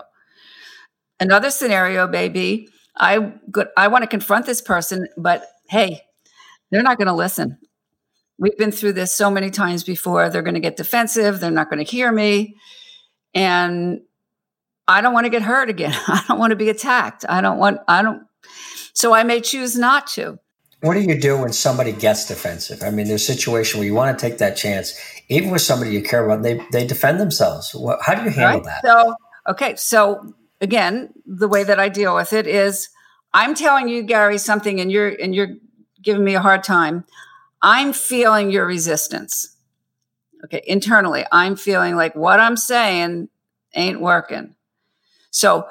Another 1.20 1.52
scenario, 1.52 2.08
baby, 2.08 2.68
I 2.98 3.34
good 3.52 3.68
I 3.78 3.88
want 3.88 4.04
to 4.04 4.08
confront 4.08 4.46
this 4.46 4.62
person, 4.62 5.08
but 5.18 5.46
hey, 5.70 6.02
they're 6.72 6.84
not 6.84 6.98
going 6.98 7.08
to 7.08 7.14
listen. 7.14 7.60
We've 8.40 8.58
been 8.58 8.72
through 8.72 8.94
this 8.94 9.14
so 9.14 9.30
many 9.30 9.52
times 9.52 9.84
before. 9.84 10.30
They're 10.30 10.42
going 10.42 10.56
to 10.56 10.60
get 10.60 10.76
defensive. 10.76 11.40
They're 11.40 11.52
not 11.52 11.70
going 11.70 11.84
to 11.84 11.90
hear 11.90 12.12
me. 12.12 12.56
And 13.34 14.02
I 14.88 15.02
don't 15.02 15.14
want 15.14 15.26
to 15.26 15.30
get 15.30 15.44
hurt 15.44 15.70
again. 15.70 15.94
I 16.08 16.24
don't 16.28 16.40
want 16.40 16.52
to 16.52 16.56
be 16.56 16.70
attacked. 16.70 17.26
I 17.30 17.42
don't 17.42 17.58
want, 17.58 17.80
I 17.88 18.02
don't. 18.02 18.24
So 18.94 19.14
I 19.14 19.24
may 19.24 19.40
choose 19.40 19.78
not 19.78 20.08
to. 20.08 20.40
What 20.82 20.96
do 20.96 21.02
you 21.02 21.18
do 21.18 21.38
when 21.38 21.54
somebody 21.54 21.94
gets 21.94 22.28
defensive? 22.28 22.84
I 22.84 22.90
mean, 22.90 23.08
there's 23.08 23.22
a 23.22 23.34
situation 23.34 23.80
where 23.80 23.88
you 23.88 23.94
want 23.94 24.18
to 24.18 24.30
take 24.30 24.40
that 24.40 24.58
chance, 24.58 25.00
even 25.30 25.52
with 25.52 25.62
somebody 25.62 25.92
you 25.92 26.04
care 26.04 26.26
about, 26.26 26.44
they, 26.44 26.62
they 26.72 26.86
defend 26.86 27.20
themselves. 27.20 27.76
How 28.02 28.16
do 28.16 28.24
you 28.24 28.30
handle 28.30 28.62
right? 28.62 28.64
that? 28.64 28.82
So, 28.84 29.16
okay. 29.50 29.76
So 29.76 30.34
again, 30.62 31.14
the 31.26 31.48
way 31.48 31.64
that 31.64 31.80
I 31.80 31.90
deal 31.90 32.16
with 32.16 32.34
it 32.34 32.48
is 32.48 32.90
I'm 33.34 33.56
telling 33.56 33.88
you, 33.88 34.04
Gary, 34.04 34.38
something 34.38 34.80
and 34.80 34.92
you're, 34.92 35.10
and 35.10 35.34
you're 35.34 35.56
giving 36.02 36.24
me 36.24 36.36
a 36.36 36.42
hard 36.42 36.64
time. 36.64 37.06
I'm 37.62 37.94
feeling 37.94 38.52
your 38.52 38.66
resistance. 38.66 39.56
Okay. 40.44 40.62
Internally, 40.68 41.26
I'm 41.32 41.56
feeling 41.56 41.96
like 41.96 42.16
what 42.16 42.40
I'm 42.40 42.58
saying 42.58 43.30
ain't 43.74 44.02
working. 44.02 44.56
So 45.32 45.68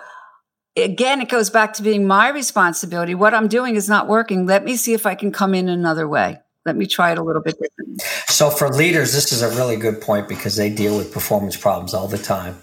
again, 0.76 1.20
it 1.20 1.28
goes 1.28 1.50
back 1.50 1.74
to 1.74 1.82
being 1.82 2.06
my 2.06 2.28
responsibility. 2.30 3.14
What 3.14 3.34
I'm 3.34 3.48
doing 3.48 3.76
is 3.76 3.88
not 3.88 4.08
working. 4.08 4.46
Let 4.46 4.64
me 4.64 4.76
see 4.76 4.94
if 4.94 5.06
I 5.06 5.14
can 5.14 5.30
come 5.30 5.54
in 5.54 5.68
another 5.68 6.08
way. 6.08 6.40
Let 6.64 6.76
me 6.76 6.86
try 6.86 7.12
it 7.12 7.18
a 7.18 7.22
little 7.22 7.42
bit 7.42 7.58
differently. 7.60 7.96
So 8.26 8.50
for 8.50 8.68
leaders, 8.68 9.12
this 9.12 9.32
is 9.32 9.42
a 9.42 9.50
really 9.50 9.76
good 9.76 10.00
point 10.00 10.28
because 10.28 10.56
they 10.56 10.70
deal 10.70 10.96
with 10.96 11.12
performance 11.12 11.56
problems 11.56 11.92
all 11.92 12.08
the 12.08 12.18
time 12.18 12.56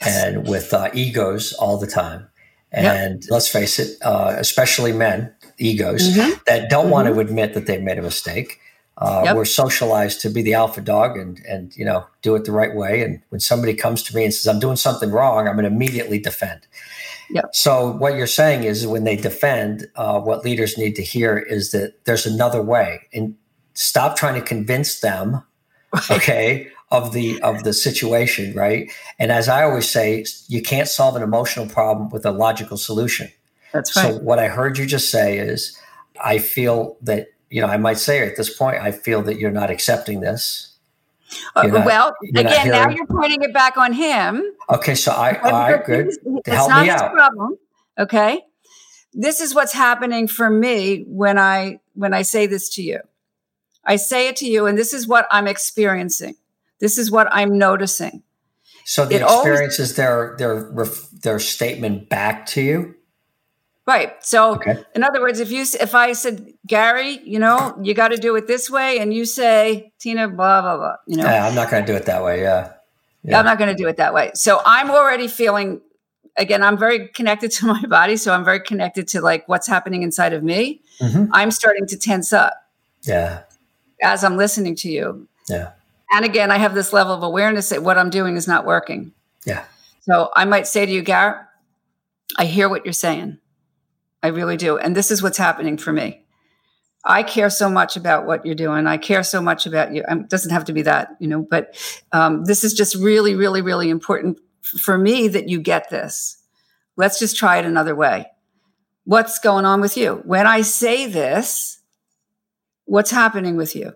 and 0.00 0.46
with 0.48 0.72
uh, 0.72 0.90
egos 0.94 1.52
all 1.54 1.78
the 1.78 1.86
time. 1.86 2.28
And 2.70 3.22
yep. 3.22 3.30
let's 3.30 3.48
face 3.48 3.78
it, 3.78 3.98
uh, 4.02 4.34
especially 4.38 4.92
men, 4.92 5.34
egos 5.58 6.08
mm-hmm. 6.08 6.32
that 6.46 6.70
don't 6.70 6.84
mm-hmm. 6.84 6.92
want 6.92 7.08
to 7.08 7.20
admit 7.20 7.54
that 7.54 7.66
they've 7.66 7.82
made 7.82 7.98
a 7.98 8.02
mistake. 8.02 8.60
Uh, 8.96 9.22
yep. 9.24 9.36
We're 9.36 9.44
socialized 9.44 10.20
to 10.20 10.30
be 10.30 10.42
the 10.42 10.54
alpha 10.54 10.80
dog 10.80 11.16
and 11.16 11.40
and 11.48 11.76
you 11.76 11.84
know 11.84 12.06
do 12.20 12.34
it 12.34 12.44
the 12.44 12.52
right 12.52 12.74
way. 12.74 13.02
And 13.02 13.20
when 13.30 13.40
somebody 13.40 13.74
comes 13.74 14.02
to 14.04 14.16
me 14.16 14.24
and 14.24 14.32
says 14.32 14.46
I'm 14.46 14.60
doing 14.60 14.76
something 14.76 15.10
wrong, 15.10 15.48
I'm 15.48 15.54
going 15.54 15.64
to 15.64 15.70
immediately 15.70 16.18
defend. 16.18 16.66
Yep. 17.32 17.54
So 17.54 17.92
what 17.92 18.14
you're 18.14 18.26
saying 18.26 18.64
is 18.64 18.86
when 18.86 19.04
they 19.04 19.16
defend, 19.16 19.88
uh, 19.96 20.20
what 20.20 20.44
leaders 20.44 20.76
need 20.76 20.94
to 20.96 21.02
hear 21.02 21.38
is 21.38 21.70
that 21.72 22.04
there's 22.04 22.26
another 22.26 22.62
way, 22.62 23.08
and 23.12 23.34
stop 23.74 24.16
trying 24.16 24.34
to 24.34 24.46
convince 24.46 25.00
them. 25.00 25.42
Okay. 26.10 26.70
of 26.90 27.12
the 27.12 27.40
of 27.42 27.64
the 27.64 27.72
situation, 27.72 28.54
right? 28.54 28.90
And 29.18 29.32
as 29.32 29.48
I 29.48 29.62
always 29.64 29.90
say, 29.90 30.24
you 30.48 30.62
can't 30.62 30.88
solve 30.88 31.16
an 31.16 31.22
emotional 31.22 31.66
problem 31.66 32.10
with 32.10 32.24
a 32.26 32.30
logical 32.30 32.76
solution. 32.76 33.28
That's 33.72 33.96
right. 33.96 34.14
So 34.14 34.18
what 34.18 34.38
I 34.38 34.48
heard 34.48 34.78
you 34.78 34.86
just 34.86 35.10
say 35.10 35.38
is, 35.38 35.76
I 36.22 36.38
feel 36.38 36.98
that 37.02 37.28
you 37.48 37.60
know 37.60 37.66
I 37.66 37.78
might 37.78 37.98
say 37.98 38.26
at 38.26 38.36
this 38.36 38.54
point, 38.54 38.76
I 38.76 38.92
feel 38.92 39.22
that 39.22 39.38
you're 39.38 39.50
not 39.50 39.70
accepting 39.70 40.20
this. 40.20 40.71
Uh, 41.54 41.66
not, 41.66 41.86
well, 41.86 42.14
again, 42.34 42.68
now 42.68 42.88
you're 42.88 43.06
pointing 43.06 43.42
it 43.42 43.52
back 43.52 43.76
on 43.76 43.92
him. 43.92 44.42
Okay, 44.70 44.94
so 44.94 45.12
I, 45.12 45.38
I 45.42 45.82
good. 45.82 46.08
It's 46.08 46.48
Help 46.48 46.70
not 46.70 46.82
me 46.82 46.92
his 46.92 47.00
out. 47.00 47.12
problem. 47.12 47.56
Okay, 47.98 48.40
this 49.12 49.40
is 49.40 49.54
what's 49.54 49.72
happening 49.72 50.28
for 50.28 50.48
me 50.48 51.04
when 51.06 51.38
I 51.38 51.80
when 51.94 52.14
I 52.14 52.22
say 52.22 52.46
this 52.46 52.68
to 52.70 52.82
you. 52.82 53.00
I 53.84 53.96
say 53.96 54.28
it 54.28 54.36
to 54.36 54.46
you, 54.46 54.66
and 54.66 54.78
this 54.78 54.92
is 54.92 55.06
what 55.06 55.26
I'm 55.30 55.46
experiencing. 55.48 56.36
This 56.80 56.98
is 56.98 57.10
what 57.10 57.28
I'm 57.30 57.58
noticing. 57.58 58.22
So 58.84 59.04
the 59.04 59.16
it 59.16 59.22
experience 59.22 59.78
always, 59.78 59.90
is 59.90 59.96
their 59.96 60.34
their 60.38 60.72
their 61.12 61.38
statement 61.38 62.08
back 62.08 62.46
to 62.46 62.62
you. 62.62 62.94
Right. 63.84 64.12
So, 64.24 64.54
okay. 64.54 64.84
in 64.94 65.02
other 65.02 65.20
words, 65.20 65.40
if 65.40 65.50
you 65.50 65.64
if 65.80 65.94
I 65.94 66.12
said 66.12 66.52
Gary, 66.66 67.20
you 67.24 67.40
know, 67.40 67.76
you 67.82 67.94
got 67.94 68.08
to 68.08 68.16
do 68.16 68.36
it 68.36 68.46
this 68.46 68.70
way, 68.70 68.98
and 68.98 69.12
you 69.12 69.24
say 69.24 69.92
Tina, 69.98 70.28
blah 70.28 70.62
blah 70.62 70.76
blah, 70.76 70.96
you 71.06 71.16
know, 71.16 71.24
yeah, 71.24 71.46
I'm 71.46 71.54
not 71.54 71.68
going 71.68 71.84
to 71.84 71.92
do 71.92 71.96
it 71.96 72.06
that 72.06 72.22
way. 72.22 72.42
Yeah. 72.42 72.74
yeah. 73.24 73.38
I'm 73.38 73.44
not 73.44 73.58
going 73.58 73.70
to 73.70 73.82
do 73.82 73.88
it 73.88 73.96
that 73.96 74.14
way. 74.14 74.30
So 74.34 74.60
I'm 74.64 74.90
already 74.90 75.26
feeling. 75.26 75.80
Again, 76.36 76.62
I'm 76.62 76.78
very 76.78 77.08
connected 77.08 77.50
to 77.52 77.66
my 77.74 77.84
body, 77.86 78.16
so 78.16 78.32
I'm 78.32 78.44
very 78.44 78.60
connected 78.60 79.08
to 79.08 79.20
like 79.20 79.48
what's 79.48 79.66
happening 79.66 80.02
inside 80.02 80.32
of 80.32 80.44
me. 80.44 80.80
Mm-hmm. 81.00 81.26
I'm 81.32 81.50
starting 81.50 81.86
to 81.88 81.98
tense 81.98 82.32
up. 82.32 82.54
Yeah. 83.02 83.42
As 84.00 84.22
I'm 84.22 84.36
listening 84.36 84.76
to 84.76 84.90
you. 84.90 85.26
Yeah. 85.48 85.72
And 86.12 86.24
again, 86.24 86.50
I 86.50 86.58
have 86.58 86.74
this 86.74 86.92
level 86.92 87.14
of 87.14 87.22
awareness 87.22 87.70
that 87.70 87.82
what 87.82 87.98
I'm 87.98 88.10
doing 88.10 88.36
is 88.36 88.46
not 88.46 88.64
working. 88.64 89.12
Yeah. 89.44 89.64
So 90.02 90.30
I 90.36 90.44
might 90.44 90.66
say 90.66 90.86
to 90.86 90.92
you, 90.92 91.02
Gary, 91.02 91.36
I 92.36 92.44
hear 92.44 92.68
what 92.68 92.84
you're 92.84 92.92
saying. 92.92 93.38
I 94.22 94.28
really 94.28 94.56
do. 94.56 94.78
And 94.78 94.96
this 94.96 95.10
is 95.10 95.22
what's 95.22 95.38
happening 95.38 95.76
for 95.76 95.92
me. 95.92 96.24
I 97.04 97.24
care 97.24 97.50
so 97.50 97.68
much 97.68 97.96
about 97.96 98.26
what 98.26 98.46
you're 98.46 98.54
doing. 98.54 98.86
I 98.86 98.96
care 98.96 99.24
so 99.24 99.42
much 99.42 99.66
about 99.66 99.92
you. 99.92 100.04
it 100.08 100.28
doesn't 100.28 100.52
have 100.52 100.64
to 100.66 100.72
be 100.72 100.82
that, 100.82 101.16
you 101.18 101.26
know, 101.26 101.42
but 101.42 101.74
um, 102.12 102.44
this 102.44 102.62
is 102.62 102.74
just 102.74 102.94
really, 102.94 103.34
really, 103.34 103.60
really 103.60 103.90
important 103.90 104.38
for 104.60 104.96
me 104.96 105.26
that 105.28 105.48
you 105.48 105.60
get 105.60 105.90
this. 105.90 106.38
Let's 106.96 107.18
just 107.18 107.36
try 107.36 107.58
it 107.58 107.64
another 107.64 107.96
way. 107.96 108.26
What's 109.04 109.40
going 109.40 109.64
on 109.64 109.80
with 109.80 109.96
you? 109.96 110.22
When 110.24 110.46
I 110.46 110.60
say 110.60 111.06
this, 111.06 111.80
what's 112.84 113.10
happening 113.10 113.56
with 113.56 113.74
you? 113.74 113.94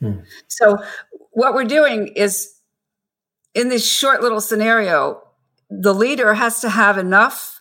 Hmm. 0.00 0.20
So, 0.48 0.78
what 1.30 1.54
we're 1.54 1.64
doing 1.64 2.08
is 2.08 2.54
in 3.54 3.70
this 3.70 3.88
short 3.88 4.20
little 4.20 4.40
scenario, 4.40 5.22
the 5.70 5.94
leader 5.94 6.34
has 6.34 6.60
to 6.60 6.68
have 6.68 6.98
enough 6.98 7.53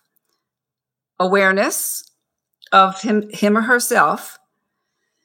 awareness 1.20 2.04
of 2.72 3.02
him, 3.02 3.30
him 3.30 3.58
or 3.58 3.62
herself 3.62 4.40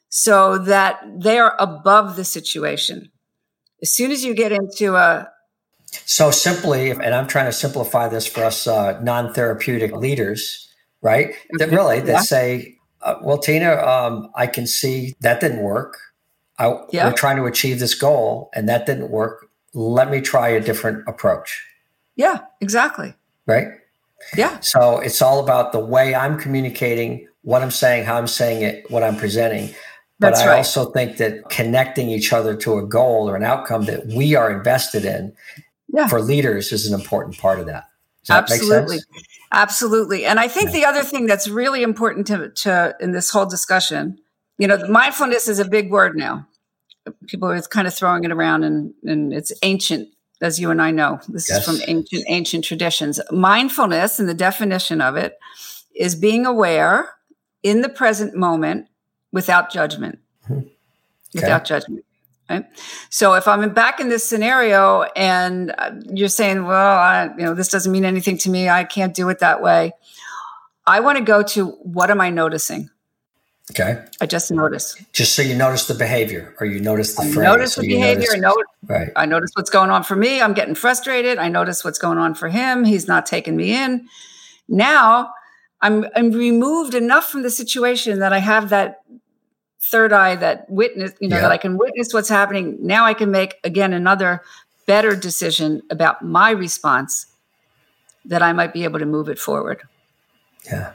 so 0.09 0.57
that 0.57 1.01
they 1.17 1.37
are 1.37 1.55
above 1.59 2.15
the 2.15 2.25
situation. 2.25 3.11
As 3.81 3.91
soon 3.91 4.11
as 4.11 4.25
you 4.25 4.33
get 4.33 4.51
into 4.51 4.95
a 4.95 5.29
so 6.05 6.29
simply, 6.29 6.91
and 6.91 7.15
I'm 7.15 7.27
trying 7.27 7.45
to 7.45 7.51
simplify 7.51 8.07
this 8.07 8.27
for 8.27 8.43
us 8.43 8.67
uh, 8.67 8.99
non-therapeutic 9.01 9.91
leaders, 9.91 10.69
right? 11.01 11.33
That 11.53 11.71
really 11.71 11.99
that 12.01 12.11
yeah. 12.11 12.19
say, 12.19 12.77
uh, 13.01 13.15
"Well, 13.23 13.39
Tina, 13.39 13.75
um, 13.77 14.29
I 14.35 14.45
can 14.45 14.67
see 14.67 15.15
that 15.21 15.39
didn't 15.39 15.61
work. 15.61 15.97
I, 16.59 16.75
yeah. 16.91 17.07
We're 17.07 17.13
trying 17.13 17.37
to 17.37 17.45
achieve 17.45 17.79
this 17.79 17.95
goal, 17.95 18.51
and 18.53 18.69
that 18.69 18.85
didn't 18.85 19.09
work. 19.09 19.47
Let 19.73 20.11
me 20.11 20.21
try 20.21 20.49
a 20.49 20.59
different 20.59 21.07
approach." 21.07 21.65
Yeah, 22.15 22.41
exactly. 22.61 23.15
Right. 23.47 23.67
Yeah. 24.35 24.59
So 24.59 24.99
it's 24.99 25.21
all 25.21 25.39
about 25.39 25.71
the 25.71 25.79
way 25.79 26.15
I'm 26.15 26.37
communicating, 26.37 27.27
what 27.41 27.61
I'm 27.61 27.71
saying, 27.71 28.05
how 28.05 28.17
I'm 28.17 28.27
saying 28.27 28.63
it, 28.63 28.89
what 28.91 29.03
I'm 29.03 29.15
presenting. 29.15 29.73
But 30.19 30.31
That's 30.31 30.41
I 30.41 30.47
right. 30.47 30.57
also 30.57 30.91
think 30.91 31.17
that 31.17 31.49
connecting 31.49 32.09
each 32.09 32.33
other 32.33 32.55
to 32.57 32.77
a 32.77 32.85
goal 32.85 33.29
or 33.29 33.35
an 33.35 33.43
outcome 33.43 33.85
that 33.85 34.07
we 34.07 34.35
are 34.35 34.51
invested 34.51 35.05
in 35.05 35.33
yeah. 35.87 36.07
for 36.07 36.21
leaders 36.21 36.71
is 36.71 36.91
an 36.91 36.99
important 36.99 37.37
part 37.37 37.59
of 37.59 37.67
that. 37.67 37.85
that 38.27 38.43
Absolutely. 38.43 38.99
Absolutely. 39.51 40.25
And 40.25 40.39
I 40.39 40.47
think 40.47 40.67
yeah. 40.67 40.73
the 40.73 40.85
other 40.85 41.03
thing 41.03 41.25
that's 41.25 41.47
really 41.47 41.83
important 41.83 42.27
to, 42.27 42.49
to 42.49 42.95
in 42.99 43.13
this 43.13 43.31
whole 43.31 43.45
discussion, 43.45 44.19
you 44.57 44.67
know, 44.67 44.77
mindfulness 44.87 45.47
is 45.47 45.59
a 45.59 45.65
big 45.65 45.89
word 45.89 46.15
now. 46.15 46.45
People 47.27 47.49
are 47.49 47.61
kind 47.61 47.87
of 47.87 47.93
throwing 47.93 48.25
it 48.25 48.31
around 48.31 48.63
and, 48.63 48.93
and 49.03 49.33
it's 49.33 49.51
ancient 49.63 50.09
as 50.41 50.59
you 50.59 50.71
and 50.71 50.81
I 50.81 50.91
know. 50.91 51.19
This 51.27 51.49
yes. 51.49 51.59
is 51.59 51.65
from 51.65 51.89
ancient 51.89 52.25
ancient 52.27 52.63
traditions. 52.63 53.19
Mindfulness, 53.31 54.19
and 54.19 54.27
the 54.27 54.33
definition 54.33 55.01
of 55.01 55.15
it, 55.15 55.37
is 55.95 56.15
being 56.15 56.45
aware 56.45 57.15
in 57.63 57.81
the 57.81 57.89
present 57.89 58.35
moment 58.35 58.87
without 59.31 59.71
judgment. 59.71 60.19
Mm-hmm. 60.45 60.59
Okay. 60.59 60.71
Without 61.33 61.65
judgment. 61.65 62.05
Right? 62.49 62.65
So 63.09 63.35
if 63.35 63.47
I'm 63.47 63.73
back 63.73 63.99
in 63.99 64.09
this 64.09 64.27
scenario 64.27 65.03
and 65.15 65.73
uh, 65.77 65.91
you're 66.11 66.29
saying, 66.29 66.65
"Well, 66.65 66.97
I, 66.97 67.29
you 67.37 67.45
know, 67.45 67.53
this 67.53 67.69
doesn't 67.69 67.91
mean 67.91 68.05
anything 68.05 68.37
to 68.39 68.49
me. 68.49 68.69
I 68.69 68.83
can't 68.83 69.13
do 69.13 69.29
it 69.29 69.39
that 69.39 69.61
way," 69.61 69.91
I 70.87 71.01
want 71.01 71.19
to 71.19 71.23
go 71.23 71.43
to 71.43 71.67
what 71.83 72.09
am 72.09 72.19
I 72.19 72.31
noticing? 72.31 72.89
Okay. 73.71 74.03
I 74.19 74.25
just 74.25 74.51
notice. 74.51 74.95
Just 75.13 75.35
so 75.35 75.41
you 75.43 75.55
notice 75.55 75.85
the 75.87 75.93
behavior 75.93 76.55
or 76.59 76.65
you 76.65 76.79
notice 76.79 77.15
the 77.15 77.21
I 77.21 77.25
phrase. 77.25 77.35
notice 77.43 77.75
the 77.75 77.87
behavior. 77.87 78.15
notice- 78.21 78.33
I 78.33 78.37
know 78.39 78.55
Right. 78.87 79.11
I 79.15 79.25
notice 79.27 79.51
what's 79.53 79.69
going 79.69 79.91
on 79.91 80.03
for 80.03 80.15
me. 80.15 80.41
I'm 80.41 80.53
getting 80.53 80.73
frustrated. 80.75 81.37
I 81.37 81.49
notice 81.49 81.83
what's 81.85 81.99
going 81.99 82.17
on 82.17 82.33
for 82.33 82.49
him. 82.49 82.83
He's 82.83 83.07
not 83.07 83.25
taking 83.27 83.55
me 83.55 83.75
in. 83.75 84.07
Now 84.67 85.31
I'm 85.81 86.07
I'm 86.15 86.31
removed 86.31 86.95
enough 86.95 87.29
from 87.29 87.43
the 87.43 87.49
situation 87.51 88.19
that 88.19 88.33
I 88.33 88.39
have 88.39 88.69
that 88.69 89.01
third 89.81 90.11
eye 90.13 90.35
that 90.35 90.69
witness, 90.69 91.11
you 91.19 91.29
know, 91.29 91.35
Yeah. 91.37 91.43
that 91.43 91.51
I 91.51 91.57
can 91.57 91.77
witness 91.77 92.13
what's 92.13 92.29
happening. 92.29 92.77
Now 92.81 93.05
I 93.05 93.13
can 93.13 93.29
make 93.31 93.55
again 93.63 93.93
another 93.93 94.41
better 94.87 95.15
decision 95.15 95.81
about 95.91 96.23
my 96.23 96.49
response 96.49 97.27
that 98.25 98.41
I 98.41 98.51
might 98.53 98.73
be 98.73 98.83
able 98.83 98.99
to 98.99 99.05
move 99.05 99.29
it 99.29 99.39
forward. 99.39 99.83
Yeah. 100.65 100.93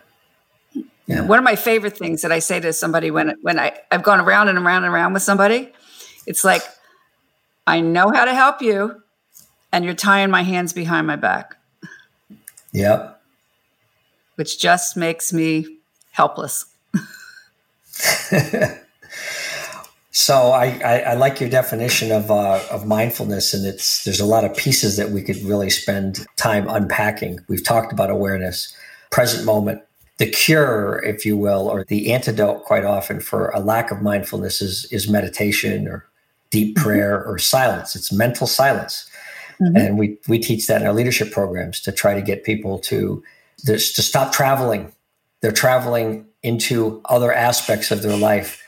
Yeah. 1.06 1.22
One 1.26 1.38
of 1.38 1.44
my 1.44 1.56
favorite 1.56 1.96
things 1.98 2.22
that 2.22 2.32
I 2.32 2.38
say 2.38 2.60
to 2.60 2.72
somebody 2.72 3.10
when 3.10 3.34
when 3.42 3.58
I, 3.58 3.78
I've 3.90 4.02
gone 4.02 4.20
around 4.20 4.48
and 4.48 4.58
around 4.58 4.84
and 4.84 4.92
around 4.94 5.12
with 5.12 5.22
somebody, 5.22 5.72
it's 6.26 6.44
like, 6.44 6.62
I 7.66 7.80
know 7.80 8.10
how 8.10 8.24
to 8.24 8.34
help 8.34 8.62
you, 8.62 9.02
and 9.72 9.84
you're 9.84 9.94
tying 9.94 10.30
my 10.30 10.42
hands 10.42 10.72
behind 10.72 11.06
my 11.06 11.16
back, 11.16 11.56
Yep. 12.72 13.20
which 14.36 14.58
just 14.58 14.96
makes 14.96 15.32
me 15.32 15.78
helpless. 16.12 16.66
So 20.16 20.52
I, 20.52 20.66
I, 20.84 20.98
I 21.00 21.14
like 21.14 21.40
your 21.40 21.50
definition 21.50 22.12
of 22.12 22.30
uh, 22.30 22.60
of 22.70 22.86
mindfulness, 22.86 23.52
and 23.52 23.66
it's 23.66 24.04
there's 24.04 24.20
a 24.20 24.24
lot 24.24 24.44
of 24.44 24.56
pieces 24.56 24.96
that 24.96 25.10
we 25.10 25.22
could 25.22 25.36
really 25.42 25.70
spend 25.70 26.24
time 26.36 26.68
unpacking. 26.68 27.40
We've 27.48 27.64
talked 27.64 27.92
about 27.92 28.10
awareness, 28.10 28.72
present 29.10 29.44
moment, 29.44 29.82
the 30.18 30.26
cure, 30.26 31.02
if 31.04 31.24
you 31.26 31.36
will, 31.36 31.68
or 31.68 31.84
the 31.84 32.12
antidote. 32.12 32.64
Quite 32.64 32.84
often 32.84 33.20
for 33.20 33.48
a 33.48 33.60
lack 33.60 33.90
of 33.90 34.02
mindfulness 34.02 34.62
is 34.62 34.86
is 34.92 35.08
meditation 35.08 35.88
or 35.88 36.06
deep 36.50 36.76
mm-hmm. 36.76 36.84
prayer 36.84 37.24
or 37.24 37.38
silence. 37.38 37.96
It's 37.96 38.12
mental 38.12 38.46
silence, 38.46 39.08
mm-hmm. 39.60 39.76
and 39.76 39.98
we 39.98 40.18
we 40.28 40.38
teach 40.38 40.66
that 40.66 40.80
in 40.80 40.86
our 40.86 40.94
leadership 40.94 41.32
programs 41.32 41.80
to 41.80 41.92
try 41.92 42.14
to 42.14 42.22
get 42.22 42.44
people 42.44 42.78
to 42.80 43.22
to 43.66 43.78
stop 43.78 44.32
traveling. 44.32 44.92
They're 45.40 45.52
traveling 45.52 46.26
into 46.42 47.00
other 47.06 47.32
aspects 47.32 47.90
of 47.90 48.02
their 48.02 48.16
life 48.16 48.62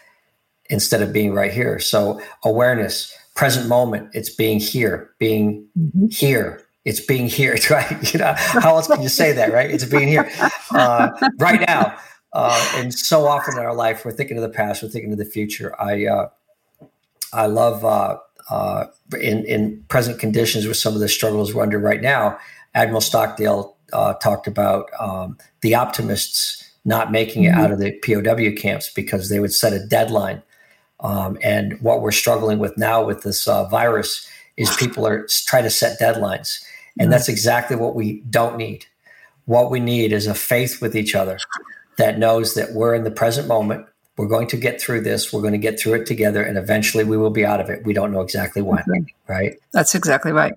instead 0.68 1.02
of 1.02 1.12
being 1.12 1.32
right 1.32 1.52
here. 1.52 1.78
So 1.78 2.20
awareness, 2.44 3.14
present 3.34 3.68
moment, 3.68 4.10
it's 4.14 4.30
being 4.30 4.58
here, 4.58 5.10
being 5.18 5.66
mm-hmm. 5.78 6.06
here. 6.10 6.65
It's 6.86 7.00
being 7.00 7.26
here, 7.26 7.58
right? 7.70 8.14
You 8.14 8.20
know, 8.20 8.32
how 8.36 8.76
else 8.76 8.86
can 8.86 9.02
you 9.02 9.10
say 9.10 9.32
that, 9.32 9.52
right? 9.52 9.70
It's 9.70 9.84
being 9.84 10.08
here 10.08 10.30
uh, 10.70 11.10
right 11.38 11.60
now. 11.66 11.98
Uh, 12.32 12.72
and 12.76 12.94
so 12.94 13.26
often 13.26 13.58
in 13.58 13.64
our 13.64 13.74
life, 13.74 14.04
we're 14.04 14.12
thinking 14.12 14.38
of 14.38 14.42
the 14.42 14.48
past, 14.48 14.82
we're 14.82 14.88
thinking 14.88 15.12
of 15.12 15.18
the 15.18 15.24
future. 15.24 15.78
I, 15.80 16.06
uh, 16.06 16.28
I 17.32 17.46
love 17.46 17.84
uh, 17.84 18.18
uh, 18.50 18.86
in 19.20 19.44
in 19.44 19.82
present 19.88 20.18
conditions 20.18 20.66
with 20.66 20.76
some 20.76 20.94
of 20.94 21.00
the 21.00 21.08
struggles 21.08 21.54
we're 21.54 21.62
under 21.62 21.78
right 21.78 22.00
now. 22.00 22.38
Admiral 22.74 23.00
Stockdale 23.00 23.76
uh, 23.92 24.14
talked 24.14 24.46
about 24.46 24.88
um, 24.98 25.36
the 25.62 25.74
optimists 25.74 26.62
not 26.84 27.10
making 27.10 27.44
it 27.44 27.52
out 27.52 27.72
of 27.72 27.80
the 27.80 27.92
POW 28.04 28.60
camps 28.60 28.92
because 28.94 29.28
they 29.28 29.40
would 29.40 29.52
set 29.52 29.72
a 29.72 29.84
deadline. 29.86 30.40
Um, 31.00 31.36
and 31.42 31.80
what 31.80 32.00
we're 32.00 32.12
struggling 32.12 32.58
with 32.58 32.78
now 32.78 33.04
with 33.04 33.22
this 33.22 33.48
uh, 33.48 33.64
virus 33.68 34.28
is 34.56 34.74
people 34.76 35.06
are 35.06 35.26
trying 35.46 35.64
to 35.64 35.70
set 35.70 36.00
deadlines, 36.00 36.64
and 36.98 37.12
that's 37.12 37.28
exactly 37.28 37.76
what 37.76 37.94
we 37.94 38.20
don't 38.30 38.56
need. 38.56 38.86
What 39.44 39.70
we 39.70 39.80
need 39.80 40.12
is 40.12 40.26
a 40.26 40.34
faith 40.34 40.80
with 40.80 40.96
each 40.96 41.14
other 41.14 41.38
that 41.98 42.18
knows 42.18 42.54
that 42.54 42.72
we're 42.72 42.94
in 42.94 43.04
the 43.04 43.10
present 43.10 43.48
moment. 43.48 43.86
We're 44.16 44.28
going 44.28 44.48
to 44.48 44.56
get 44.56 44.80
through 44.80 45.02
this. 45.02 45.32
We're 45.32 45.42
going 45.42 45.52
to 45.52 45.58
get 45.58 45.78
through 45.78 45.94
it 45.94 46.06
together, 46.06 46.42
and 46.42 46.56
eventually 46.56 47.04
we 47.04 47.16
will 47.16 47.30
be 47.30 47.44
out 47.44 47.60
of 47.60 47.68
it. 47.68 47.84
We 47.84 47.92
don't 47.92 48.12
know 48.12 48.22
exactly 48.22 48.62
when, 48.62 48.82
right? 49.28 49.58
That's 49.72 49.94
exactly 49.94 50.32
right. 50.32 50.54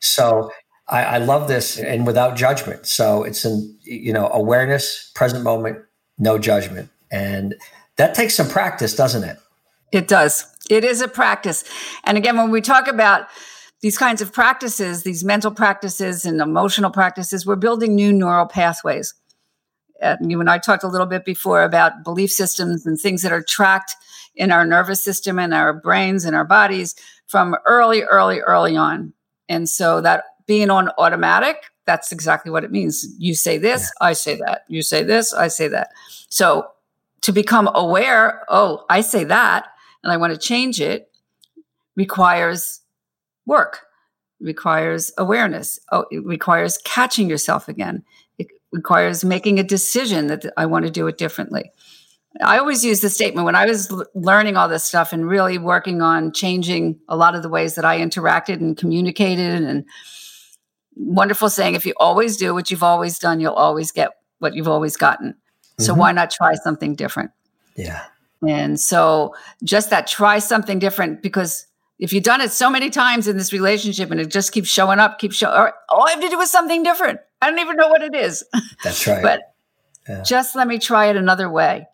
So 0.00 0.52
I, 0.88 1.02
I 1.04 1.18
love 1.18 1.48
this, 1.48 1.78
and 1.78 2.06
without 2.06 2.36
judgment. 2.36 2.86
So 2.86 3.22
it's 3.24 3.44
in 3.44 3.74
you 3.82 4.12
know 4.12 4.28
awareness, 4.28 5.10
present 5.14 5.42
moment, 5.42 5.78
no 6.18 6.38
judgment, 6.38 6.90
and 7.10 7.54
that 7.96 8.14
takes 8.14 8.34
some 8.34 8.48
practice, 8.48 8.94
doesn't 8.94 9.24
it? 9.24 9.38
It 9.90 10.06
does. 10.06 10.54
It 10.68 10.84
is 10.84 11.00
a 11.00 11.08
practice. 11.08 11.64
And 12.04 12.18
again, 12.18 12.36
when 12.36 12.50
we 12.50 12.60
talk 12.60 12.88
about 12.88 13.28
these 13.86 13.96
kinds 13.96 14.20
of 14.20 14.32
practices, 14.32 15.04
these 15.04 15.22
mental 15.22 15.52
practices 15.52 16.24
and 16.24 16.40
emotional 16.40 16.90
practices, 16.90 17.46
we're 17.46 17.54
building 17.54 17.94
new 17.94 18.12
neural 18.12 18.44
pathways. 18.44 19.14
And 20.02 20.28
you 20.28 20.40
and 20.40 20.50
I 20.50 20.58
talked 20.58 20.82
a 20.82 20.88
little 20.88 21.06
bit 21.06 21.24
before 21.24 21.62
about 21.62 22.02
belief 22.02 22.32
systems 22.32 22.84
and 22.84 22.98
things 22.98 23.22
that 23.22 23.30
are 23.30 23.44
tracked 23.44 23.94
in 24.34 24.50
our 24.50 24.66
nervous 24.66 25.04
system 25.04 25.38
and 25.38 25.54
our 25.54 25.72
brains 25.72 26.24
and 26.24 26.34
our 26.34 26.44
bodies 26.44 26.96
from 27.28 27.54
early, 27.64 28.02
early, 28.02 28.40
early 28.40 28.76
on. 28.76 29.12
And 29.48 29.68
so 29.68 30.00
that 30.00 30.24
being 30.48 30.68
on 30.68 30.90
automatic, 30.98 31.54
that's 31.84 32.10
exactly 32.10 32.50
what 32.50 32.64
it 32.64 32.72
means. 32.72 33.06
You 33.18 33.36
say 33.36 33.56
this, 33.56 33.92
I 34.00 34.14
say 34.14 34.34
that. 34.34 34.64
You 34.66 34.82
say 34.82 35.04
this, 35.04 35.32
I 35.32 35.46
say 35.46 35.68
that. 35.68 35.90
So 36.28 36.66
to 37.20 37.30
become 37.30 37.70
aware, 37.72 38.44
oh, 38.48 38.84
I 38.90 39.02
say 39.02 39.22
that 39.22 39.68
and 40.02 40.12
I 40.12 40.16
want 40.16 40.32
to 40.32 40.40
change 40.40 40.80
it 40.80 41.08
requires 41.94 42.80
work, 43.46 43.80
requires 44.40 45.12
awareness. 45.16 45.78
Oh, 45.92 46.04
it 46.10 46.24
requires 46.24 46.78
catching 46.84 47.28
yourself 47.30 47.68
again. 47.68 48.02
It 48.38 48.48
requires 48.72 49.24
making 49.24 49.58
a 49.58 49.64
decision 49.64 50.26
that 50.26 50.44
I 50.56 50.66
want 50.66 50.84
to 50.84 50.90
do 50.90 51.06
it 51.06 51.16
differently. 51.16 51.70
I 52.42 52.58
always 52.58 52.84
use 52.84 53.00
the 53.00 53.08
statement 53.08 53.46
when 53.46 53.54
I 53.54 53.64
was 53.64 53.90
l- 53.90 54.04
learning 54.14 54.58
all 54.58 54.68
this 54.68 54.84
stuff 54.84 55.14
and 55.14 55.26
really 55.26 55.56
working 55.56 56.02
on 56.02 56.32
changing 56.32 57.00
a 57.08 57.16
lot 57.16 57.34
of 57.34 57.42
the 57.42 57.48
ways 57.48 57.76
that 57.76 57.84
I 57.86 57.98
interacted 57.98 58.56
and 58.60 58.76
communicated 58.76 59.62
and 59.62 59.86
wonderful 60.96 61.48
saying 61.48 61.74
if 61.74 61.86
you 61.86 61.94
always 61.98 62.36
do 62.36 62.52
what 62.54 62.70
you've 62.70 62.82
always 62.82 63.18
done, 63.18 63.40
you'll 63.40 63.54
always 63.54 63.90
get 63.92 64.10
what 64.38 64.54
you've 64.54 64.68
always 64.68 64.96
gotten. 64.96 65.34
So 65.78 65.94
Mhm. 65.94 65.98
why 65.98 66.12
not 66.12 66.30
try 66.30 66.54
something 66.54 66.94
different? 66.94 67.30
Yeah. 67.74 68.02
And 68.46 68.78
so 68.78 69.34
just 69.64 69.90
that 69.90 70.06
try 70.06 70.38
something 70.38 70.78
different 70.78 71.22
because 71.22 71.66
if 71.98 72.12
you've 72.12 72.24
done 72.24 72.40
it 72.40 72.50
so 72.52 72.68
many 72.70 72.90
times 72.90 73.26
in 73.28 73.36
this 73.36 73.52
relationship 73.52 74.10
and 74.10 74.20
it 74.20 74.28
just 74.30 74.52
keeps 74.52 74.68
showing 74.68 74.98
up, 74.98 75.18
keeps 75.18 75.36
showing, 75.36 75.54
all, 75.54 75.70
all 75.88 76.06
I 76.06 76.10
have 76.10 76.20
to 76.20 76.28
do 76.28 76.40
is 76.40 76.50
something 76.50 76.82
different. 76.82 77.20
I 77.40 77.48
don't 77.50 77.58
even 77.58 77.76
know 77.76 77.88
what 77.88 78.02
it 78.02 78.14
is, 78.14 78.44
That's 78.84 79.06
right. 79.06 79.22
but 79.22 79.40
Yeah. 80.08 80.22
just 80.22 80.54
let 80.54 80.68
me 80.68 80.78
try 80.78 81.06
it 81.06 81.16
another 81.16 81.48
way. 81.50 81.86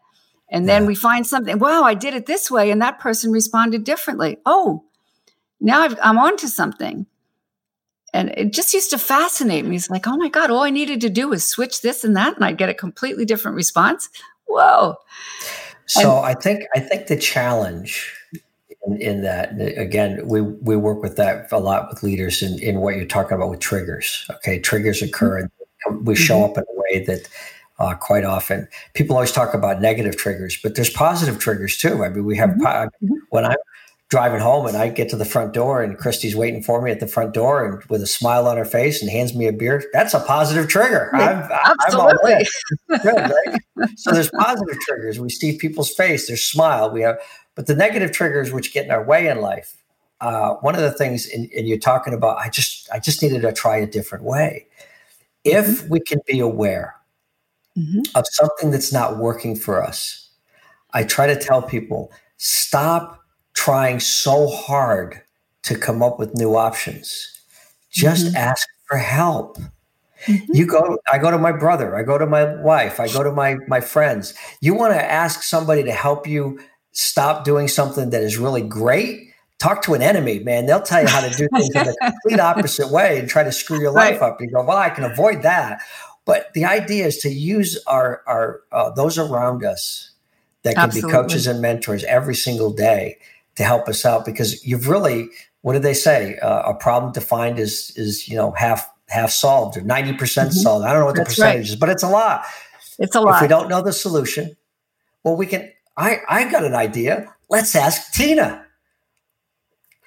And 0.50 0.68
then 0.68 0.82
Yeah. 0.82 0.88
we 0.88 0.94
find 0.94 1.26
something, 1.26 1.58
wow, 1.58 1.82
I 1.84 1.94
did 1.94 2.14
it 2.14 2.26
this 2.26 2.50
way 2.50 2.70
and 2.70 2.82
that 2.82 2.98
person 2.98 3.30
responded 3.32 3.84
differently. 3.84 4.38
Oh, 4.44 4.84
now 5.60 5.80
I've, 5.82 5.96
I'm 6.02 6.18
on 6.18 6.36
to 6.38 6.48
something. 6.48 7.06
And 8.12 8.28
it 8.36 8.52
just 8.52 8.74
used 8.74 8.90
to 8.90 8.98
fascinate 8.98 9.64
me. 9.64 9.76
It's 9.76 9.88
like, 9.88 10.06
oh 10.06 10.16
my 10.18 10.28
God, 10.28 10.50
all 10.50 10.62
I 10.64 10.70
needed 10.70 11.00
to 11.02 11.08
do 11.08 11.28
was 11.28 11.46
switch 11.46 11.80
this 11.80 12.04
and 12.04 12.14
that, 12.16 12.34
and 12.36 12.44
I'd 12.44 12.58
get 12.58 12.68
a 12.68 12.74
completely 12.74 13.24
different 13.24 13.54
response. 13.56 14.10
Whoa. 14.46 14.96
So 15.86 16.18
I 16.18 16.34
think 16.34 16.64
I 16.74 16.80
think 16.80 17.06
the 17.06 17.16
challenge 17.16 18.14
in, 18.86 19.00
in 19.00 19.22
that 19.22 19.60
again 19.60 20.26
we 20.26 20.40
we 20.40 20.76
work 20.76 21.02
with 21.02 21.16
that 21.16 21.50
a 21.52 21.58
lot 21.58 21.88
with 21.88 22.02
leaders 22.02 22.42
in, 22.42 22.58
in 22.60 22.80
what 22.80 22.96
you're 22.96 23.04
talking 23.04 23.36
about 23.36 23.50
with 23.50 23.60
triggers. 23.60 24.26
Okay, 24.30 24.58
triggers 24.58 24.98
mm-hmm. 24.98 25.08
occur 25.08 25.38
and 25.38 26.06
we 26.06 26.14
show 26.14 26.36
mm-hmm. 26.36 26.52
up 26.52 26.58
in 26.58 26.64
a 26.64 26.80
way 26.80 27.04
that 27.04 27.28
uh, 27.78 27.94
quite 27.94 28.24
often 28.24 28.68
people 28.94 29.16
always 29.16 29.32
talk 29.32 29.54
about 29.54 29.80
negative 29.80 30.16
triggers, 30.16 30.58
but 30.62 30.74
there's 30.74 30.90
positive 30.90 31.38
triggers 31.38 31.76
too. 31.76 32.04
I 32.04 32.08
mean, 32.08 32.24
we 32.24 32.36
have 32.36 32.50
mm-hmm. 32.50 33.08
po- 33.08 33.16
when 33.30 33.44
I'm 33.44 33.56
driving 34.12 34.40
home 34.40 34.66
and 34.66 34.76
I 34.76 34.88
get 34.88 35.08
to 35.08 35.16
the 35.16 35.24
front 35.24 35.54
door 35.54 35.82
and 35.82 35.96
Christy's 35.96 36.36
waiting 36.36 36.62
for 36.62 36.82
me 36.82 36.90
at 36.90 37.00
the 37.00 37.06
front 37.06 37.32
door 37.32 37.64
and 37.64 37.82
with 37.84 38.02
a 38.02 38.06
smile 38.06 38.46
on 38.46 38.58
her 38.58 38.64
face 38.66 39.00
and 39.00 39.10
hands 39.10 39.34
me 39.34 39.46
a 39.46 39.52
beer. 39.54 39.82
That's 39.94 40.12
a 40.12 40.20
positive 40.20 40.68
trigger. 40.68 41.10
I'm, 41.14 41.50
I'm 41.50 41.76
Absolutely. 41.86 42.46
Good, 42.90 43.04
right? 43.04 43.60
so 43.96 44.10
there's 44.10 44.28
positive 44.28 44.78
triggers. 44.80 45.18
We 45.18 45.30
see 45.30 45.56
people's 45.56 45.94
face, 45.94 46.28
their 46.28 46.36
smile. 46.36 46.90
We 46.90 47.00
have, 47.00 47.18
but 47.54 47.66
the 47.66 47.74
negative 47.74 48.12
triggers 48.12 48.52
which 48.52 48.72
get 48.72 48.84
in 48.84 48.90
our 48.90 49.04
way 49.04 49.28
in 49.28 49.40
life. 49.40 49.76
Uh, 50.20 50.54
one 50.56 50.74
of 50.76 50.82
the 50.82 50.92
things, 50.92 51.28
and 51.28 51.50
you're 51.52 51.78
talking 51.78 52.14
about, 52.14 52.38
I 52.38 52.48
just, 52.48 52.88
I 52.92 53.00
just 53.00 53.22
needed 53.22 53.42
to 53.42 53.52
try 53.52 53.76
a 53.76 53.86
different 53.86 54.24
way. 54.24 54.66
If 55.44 55.88
we 55.88 55.98
can 55.98 56.20
be 56.26 56.38
aware 56.38 56.94
Mhm. 57.76 58.06
of 58.14 58.24
something 58.30 58.70
that's 58.70 58.92
not 58.92 59.18
working 59.18 59.56
for 59.56 59.82
us, 59.82 60.28
I 60.92 61.02
try 61.02 61.26
to 61.26 61.36
tell 61.36 61.62
people 61.62 62.12
stop 62.36 63.18
trying 63.54 63.98
so 63.98 64.46
hard 64.48 65.22
to 65.62 65.76
come 65.76 66.02
up 66.02 66.18
with 66.18 66.34
new 66.34 66.54
options. 66.56 67.28
Just 67.90 68.34
ask 68.36 68.66
for 68.88 68.98
help. 68.98 69.58
You 70.26 70.66
go, 70.66 70.98
I 71.12 71.18
go 71.18 71.30
to 71.30 71.38
my 71.38 71.52
brother, 71.52 71.96
I 71.96 72.04
go 72.04 72.16
to 72.16 72.26
my 72.26 72.54
wife, 72.62 73.00
I 73.00 73.08
go 73.08 73.22
to 73.24 73.32
my 73.32 73.56
my 73.66 73.80
friends. 73.80 74.34
You 74.60 74.74
want 74.74 74.92
to 74.94 75.02
ask 75.02 75.42
somebody 75.42 75.82
to 75.82 75.92
help 75.92 76.26
you 76.26 76.60
stop 76.92 77.44
doing 77.44 77.68
something 77.68 78.10
that 78.10 78.22
is 78.22 78.38
really 78.38 78.62
great? 78.62 79.30
Talk 79.58 79.82
to 79.82 79.94
an 79.94 80.02
enemy, 80.02 80.40
man. 80.40 80.66
They'll 80.66 80.82
tell 80.82 81.02
you 81.02 81.08
how 81.08 81.20
to 81.20 81.30
do 81.30 81.48
things 81.48 81.74
in 81.74 81.84
the 81.84 81.96
complete 82.02 82.40
opposite 82.40 82.90
way 82.90 83.18
and 83.18 83.28
try 83.28 83.44
to 83.44 83.52
screw 83.52 83.80
your 83.80 83.92
life 83.92 84.20
Right. 84.20 84.30
up. 84.30 84.40
You 84.40 84.50
go, 84.50 84.64
well, 84.64 84.76
I 84.76 84.90
can 84.90 85.04
avoid 85.04 85.42
that. 85.42 85.82
But 86.24 86.52
the 86.54 86.64
idea 86.64 87.06
is 87.06 87.18
to 87.18 87.28
use 87.28 87.82
our 87.86 88.22
our 88.26 88.60
uh, 88.70 88.90
those 88.90 89.18
around 89.18 89.64
us 89.64 90.12
that 90.62 90.74
can 90.74 90.84
Absolutely. 90.84 91.08
be 91.08 91.12
coaches 91.12 91.46
and 91.46 91.60
mentors 91.60 92.04
every 92.04 92.34
single 92.34 92.72
day 92.72 93.18
to 93.56 93.64
help 93.64 93.88
us 93.88 94.04
out 94.04 94.24
because 94.24 94.64
you've 94.66 94.88
really 94.88 95.28
what 95.62 95.74
did 95.74 95.82
they 95.82 95.94
say 95.94 96.38
uh, 96.38 96.70
a 96.70 96.74
problem 96.74 97.12
to 97.12 97.20
find 97.20 97.58
is 97.58 97.92
is 97.96 98.28
you 98.28 98.36
know 98.36 98.52
half 98.52 98.88
half 99.08 99.30
solved 99.30 99.76
or 99.76 99.82
90% 99.82 100.16
mm 100.16 100.44
hmm 100.44 100.50
solved 100.50 100.84
i 100.86 100.90
don't 100.90 101.00
know 101.00 101.06
what 101.06 101.16
That's 101.16 101.28
the 101.28 101.42
percentage 101.42 101.66
right. 101.66 101.70
is 101.70 101.76
but 101.76 101.88
it's 101.88 102.02
a 102.02 102.08
lot 102.08 102.44
it's 102.98 103.14
a 103.14 103.20
lot 103.20 103.36
if 103.36 103.42
we 103.42 103.48
don't 103.48 103.68
know 103.68 103.82
the 103.82 103.92
solution 103.92 104.56
well 105.24 105.36
we 105.36 105.46
can 105.46 105.70
i 105.96 106.18
i 106.28 106.50
got 106.50 106.64
an 106.64 106.74
idea 106.74 107.32
let's 107.48 107.74
ask 107.74 108.12
tina 108.12 108.64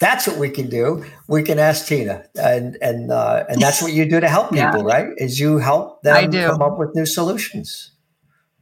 that's 0.02 0.28
what 0.28 0.38
we 0.38 0.50
can 0.50 0.70
do. 0.70 1.06
We 1.30 1.42
can 1.44 1.58
ask 1.58 1.88
Tina, 1.88 2.26
and 2.36 2.78
and 2.82 3.12
uh, 3.12 3.46
and 3.48 3.62
that's 3.62 3.82
what 3.82 3.94
you 3.94 4.08
do 4.08 4.20
to 4.20 4.28
help 4.28 4.50
people, 4.52 4.60
yeah. 4.60 4.94
right? 4.94 5.08
Is 5.18 5.40
you 5.40 5.58
help 5.58 6.02
them 6.04 6.32
come 6.32 6.62
up 6.62 6.78
with 6.78 6.94
new 6.96 7.06
solutions. 7.06 7.96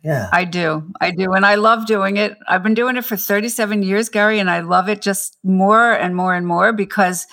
Yeah. 0.04 0.30
I 0.34 0.44
do. 0.44 0.92
I 1.00 1.12
do. 1.12 1.32
And 1.32 1.46
I 1.46 1.56
love 1.56 1.86
doing 1.86 2.18
it. 2.18 2.38
I've 2.48 2.62
been 2.62 2.74
doing 2.74 2.98
it 2.98 3.06
for 3.06 3.16
37 3.16 3.84
years, 3.84 4.10
Gary, 4.10 4.38
and 4.38 4.50
I 4.50 4.60
love 4.60 4.90
it 4.90 5.02
just 5.02 5.38
more 5.44 5.94
and 5.94 6.14
more 6.14 6.36
and 6.36 6.46
more 6.46 6.74
because 6.74 7.26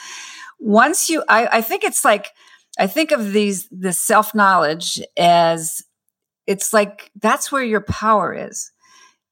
once 0.60 1.10
you, 1.10 1.24
I, 1.28 1.48
I 1.58 1.60
think 1.62 1.82
it's 1.82 2.04
like, 2.04 2.28
I 2.78 2.86
think 2.86 3.10
of 3.10 3.32
these, 3.32 3.68
this 3.72 3.98
self 3.98 4.36
knowledge 4.36 5.00
as 5.18 5.82
it's 6.46 6.72
like 6.72 7.10
that's 7.20 7.50
where 7.50 7.64
your 7.64 7.80
power 7.80 8.32
is. 8.32 8.70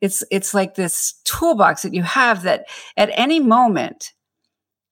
It's, 0.00 0.22
it's 0.30 0.54
like 0.54 0.74
this 0.74 1.14
toolbox 1.24 1.82
that 1.82 1.94
you 1.94 2.02
have 2.02 2.42
that 2.42 2.66
at 2.96 3.11
any 3.14 3.40
moment, 3.40 4.12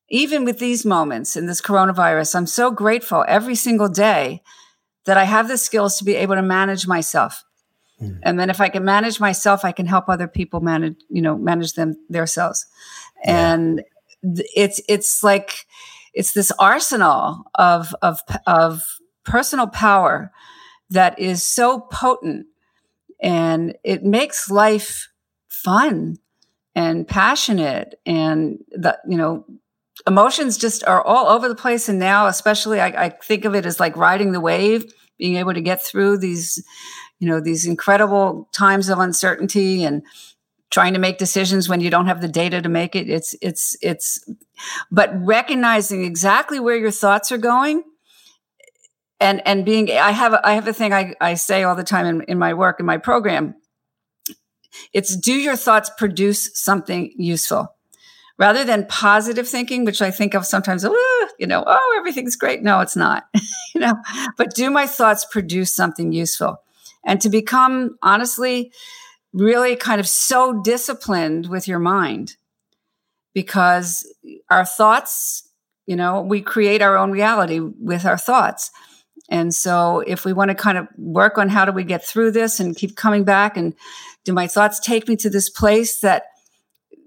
even 0.09 0.45
with 0.45 0.59
these 0.59 0.85
moments 0.85 1.37
in 1.37 1.47
this 1.47 1.61
coronavirus, 1.61 2.35
I'm 2.35 2.47
so 2.47 2.71
grateful 2.71 3.25
every 3.27 3.55
single 3.55 3.88
day 3.88 4.42
that 5.05 5.16
I 5.16 5.25
have 5.25 5.49
the 5.49 5.59
skills 5.59 5.99
to 5.99 6.05
be 6.05 6.14
able 6.14 6.35
to 6.35 6.42
manage 6.42 6.87
myself 6.87 7.45
Mm. 8.01 8.19
And 8.23 8.38
then 8.38 8.51
if 8.51 8.61
I 8.61 8.69
can 8.69 8.85
manage 8.85 9.21
myself, 9.21 9.64
I 9.64 9.73
can 9.73 9.87
help 9.87 10.09
other 10.09 10.29
people 10.29 10.61
manage, 10.61 10.97
you 11.09 11.23
know, 11.23 11.37
manage 11.37 11.75
them 11.75 11.97
themselves. 12.09 12.66
Yeah. 13.25 13.55
And 13.55 13.83
it's 14.23 14.81
it's 14.88 15.23
like 15.23 15.66
it's 16.12 16.33
this 16.33 16.53
arsenal 16.59 17.45
of 17.55 17.95
of 18.03 18.21
of 18.47 18.83
personal 19.25 19.66
power 19.66 20.31
that 20.90 21.19
is 21.19 21.42
so 21.42 21.81
potent 21.81 22.47
and 23.20 23.76
it 23.85 24.05
makes 24.05 24.50
life 24.50 25.09
fun 25.48 26.18
and 26.74 27.09
passionate 27.09 27.98
and 28.05 28.59
the 28.70 28.98
you 29.09 29.16
know 29.16 29.44
emotions 30.07 30.59
just 30.59 30.85
are 30.85 31.02
all 31.02 31.26
over 31.26 31.48
the 31.48 31.55
place. 31.55 31.88
And 31.88 31.98
now 31.98 32.26
especially 32.26 32.81
I, 32.81 33.07
I 33.07 33.09
think 33.09 33.44
of 33.44 33.55
it 33.55 33.66
as 33.66 33.81
like 33.81 33.96
riding 33.96 34.33
the 34.33 34.40
wave 34.40 34.92
being 35.18 35.37
able 35.37 35.55
to 35.55 35.62
get 35.62 35.83
through 35.83 36.18
these 36.18 36.62
you 37.18 37.29
know 37.29 37.40
these 37.40 37.66
incredible 37.66 38.48
times 38.52 38.88
of 38.88 38.98
uncertainty 38.98 39.85
and 39.85 40.02
trying 40.70 40.92
to 40.92 40.98
make 40.98 41.16
decisions 41.16 41.68
when 41.68 41.81
you 41.81 41.90
don't 41.90 42.07
have 42.07 42.20
the 42.20 42.29
data 42.29 42.61
to 42.61 42.68
make 42.68 42.94
it. 42.94 43.09
It's 43.09 43.35
it's 43.40 43.76
it's 43.81 44.22
but 44.90 45.11
recognizing 45.24 46.05
exactly 46.05 46.61
where 46.61 46.76
your 46.76 46.90
thoughts 46.90 47.33
are 47.33 47.38
going 47.38 47.83
and 49.20 49.46
and 49.46 49.64
being 49.64 49.90
i 49.90 50.11
have 50.11 50.33
a, 50.33 50.46
i 50.46 50.55
have 50.55 50.68
a 50.68 50.72
thing 50.72 50.92
i, 50.92 51.14
I 51.20 51.35
say 51.35 51.62
all 51.62 51.74
the 51.74 51.85
time 51.85 52.07
in, 52.07 52.22
in 52.22 52.38
my 52.38 52.55
work 52.55 52.81
in 52.81 52.87
my 52.87 52.98
program. 52.98 53.55
It's 54.92 55.16
do 55.16 55.33
your 55.33 55.57
thoughts 55.57 55.90
produce 55.96 56.50
something 56.61 57.12
useful. 57.16 57.74
Rather 58.38 58.64
than 58.64 58.87
positive 58.87 59.48
thinking 59.48 59.85
which 59.85 60.02
i 60.02 60.11
think 60.11 60.35
of 60.35 60.44
sometimes 60.44 60.85
you 61.38 61.46
know 61.46 61.64
oh 61.66 61.96
everything's 61.98 62.37
great. 62.37 62.62
No 62.62 62.81
it's 62.81 62.96
not 62.96 63.24
you 63.74 63.81
know 63.81 63.94
but 64.37 64.55
do 64.55 64.70
my 64.70 64.87
thoughts 64.87 65.24
produce 65.24 65.74
something 65.74 66.12
useful? 66.12 66.62
And 67.05 67.20
to 67.20 67.29
become 67.29 67.96
honestly 68.02 68.72
really 69.33 69.76
kind 69.76 70.00
of 70.00 70.09
so 70.09 70.61
disciplined 70.62 71.48
with 71.48 71.68
your 71.68 71.79
mind 71.79 72.37
because 73.35 74.11
our 74.50 74.64
thoughts, 74.64 75.46
you 75.87 75.94
know, 75.94 76.22
we 76.22 76.40
create 76.40 76.81
our 76.81 76.96
own 76.96 77.11
reality 77.11 77.61
with 77.61 78.07
our 78.07 78.16
thoughts. 78.16 78.70
And 79.29 79.55
so 79.55 80.01
if 80.07 80.25
we 80.25 80.33
want 80.33 80.51
to 80.51 80.55
kind 80.55 80.79
of 80.79 80.87
work 80.97 81.39
on 81.39 81.49
how 81.49 81.65
do 81.65 81.73
we 81.73 81.85
get 81.85 82.05
through 82.05 82.31
this 82.31 82.61
and 82.61 82.77
keep 82.77 82.97
coming 82.97 83.25
back 83.25 83.57
and 83.57 83.75
do 84.25 84.33
my 84.33 84.47
thoughts 84.47 84.79
take 84.79 85.09
me 85.09 85.17
to 85.17 85.31
this 85.31 85.51
place 85.51 86.01
that 86.01 86.25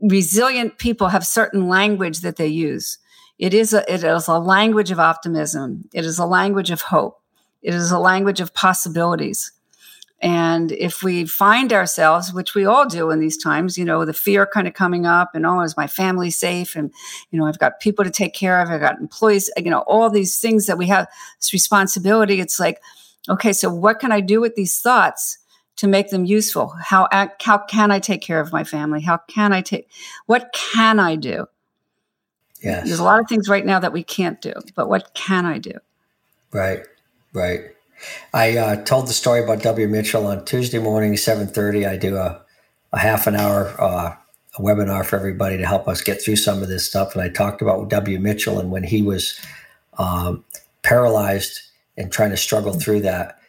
resilient 0.02 0.78
people 0.78 1.10
have 1.10 1.26
certain 1.26 1.68
language 1.68 2.20
that 2.20 2.38
they 2.38 2.48
use. 2.48 2.98
It 3.38 3.54
is 3.54 3.74
a, 3.74 3.92
it 3.92 4.04
is 4.04 4.28
a 4.28 4.38
language 4.38 4.92
of 4.92 5.00
optimism. 5.00 5.88
It 5.94 6.06
is 6.06 6.20
a 6.20 6.26
language 6.26 6.72
of 6.72 6.82
hope. 6.82 7.22
It 7.62 7.74
is 7.74 7.92
a 7.92 8.00
language 8.00 8.42
of 8.42 8.54
possibilities. 8.54 9.52
And 10.22 10.74
if 10.74 11.02
we 11.02 11.26
find 11.26 11.72
ourselves, 11.72 12.34
which 12.34 12.54
we 12.54 12.66
all 12.66 12.86
do 12.86 13.10
in 13.10 13.20
these 13.20 13.38
times, 13.38 13.78
you 13.78 13.86
know, 13.86 14.04
the 14.04 14.14
fear 14.14 14.46
kind 14.46 14.68
of 14.68 14.74
coming 14.74 15.06
up 15.06 15.34
and, 15.34 15.46
oh, 15.46 15.62
is 15.62 15.78
my 15.78 15.88
family 15.88 16.30
safe? 16.30 16.76
And, 16.76 16.92
you 17.32 17.40
know, 17.40 17.46
I've 17.46 17.60
got 17.60 17.80
people 17.80 18.04
to 18.04 18.12
take 18.12 18.34
care 18.34 18.60
of. 18.60 18.70
I've 18.70 18.82
got 18.82 19.00
employees, 19.00 19.50
you 19.58 19.72
know, 19.72 19.80
all 19.88 20.10
these 20.10 20.38
things 20.40 20.66
that 20.66 20.78
we 20.78 20.88
have 20.88 21.08
this 21.40 21.54
responsibility. 21.54 22.42
It's 22.42 22.60
like, 22.60 22.82
okay, 23.30 23.54
so 23.54 23.74
what 23.74 24.00
can 24.00 24.12
I 24.12 24.20
do 24.20 24.42
with 24.42 24.56
these 24.56 24.82
thoughts 24.82 25.38
to 25.78 25.88
make 25.88 26.10
them 26.10 26.26
useful? 26.26 26.74
How, 26.84 27.08
how 27.40 27.58
can 27.58 27.90
I 27.90 28.00
take 28.00 28.22
care 28.22 28.42
of 28.42 28.52
my 28.52 28.66
family? 28.66 29.00
How 29.00 29.20
can 29.30 29.54
I 29.54 29.62
take, 29.62 29.90
what 30.26 30.52
can 30.52 31.00
I 31.00 31.16
do? 31.16 31.46
Yes. 32.62 32.86
There's 32.86 33.00
a 33.00 33.04
lot 33.06 33.22
of 33.22 33.30
things 33.30 33.48
right 33.48 33.66
now 33.66 33.80
that 33.80 33.94
we 33.94 34.04
can't 34.04 34.42
do, 34.42 34.52
but 34.76 34.90
what 34.90 35.14
can 35.14 35.46
I 35.46 35.60
do? 35.60 35.76
Right, 36.52 36.82
right. 37.32 37.62
I 38.34 38.58
uh, 38.58 38.84
told 38.84 39.08
the 39.08 39.14
story 39.14 39.44
about 39.44 39.62
W. 39.64 39.88
Mitchell 39.88 40.28
on 40.28 40.46
Tuesday 40.46 40.80
morning, 40.80 41.18
seven 41.18 41.48
thirty. 41.48 41.86
I 41.86 41.98
do 41.98 42.18
a, 42.18 42.42
a 42.94 43.00
half 43.00 43.28
an 43.28 43.36
hour 43.36 43.74
uh, 43.80 44.16
webinar 44.58 45.06
for 45.06 45.16
everybody 45.16 45.58
to 45.58 45.66
help 45.66 45.88
us 45.88 46.02
get 46.02 46.22
through 46.22 46.36
some 46.36 46.62
of 46.62 46.70
this 46.70 46.86
stuff, 46.86 47.14
and 47.14 47.22
I 47.22 47.30
talked 47.30 47.62
about 47.62 47.90
W. 47.90 48.20
Mitchell 48.20 48.60
and 48.60 48.72
when 48.72 48.84
he 48.84 49.02
was 49.02 49.40
um, 49.98 50.44
paralyzed 50.82 51.62
and 51.98 52.12
trying 52.12 52.32
to 52.32 52.38
struggle 52.38 52.74
through 52.74 53.02
that. 53.02 53.40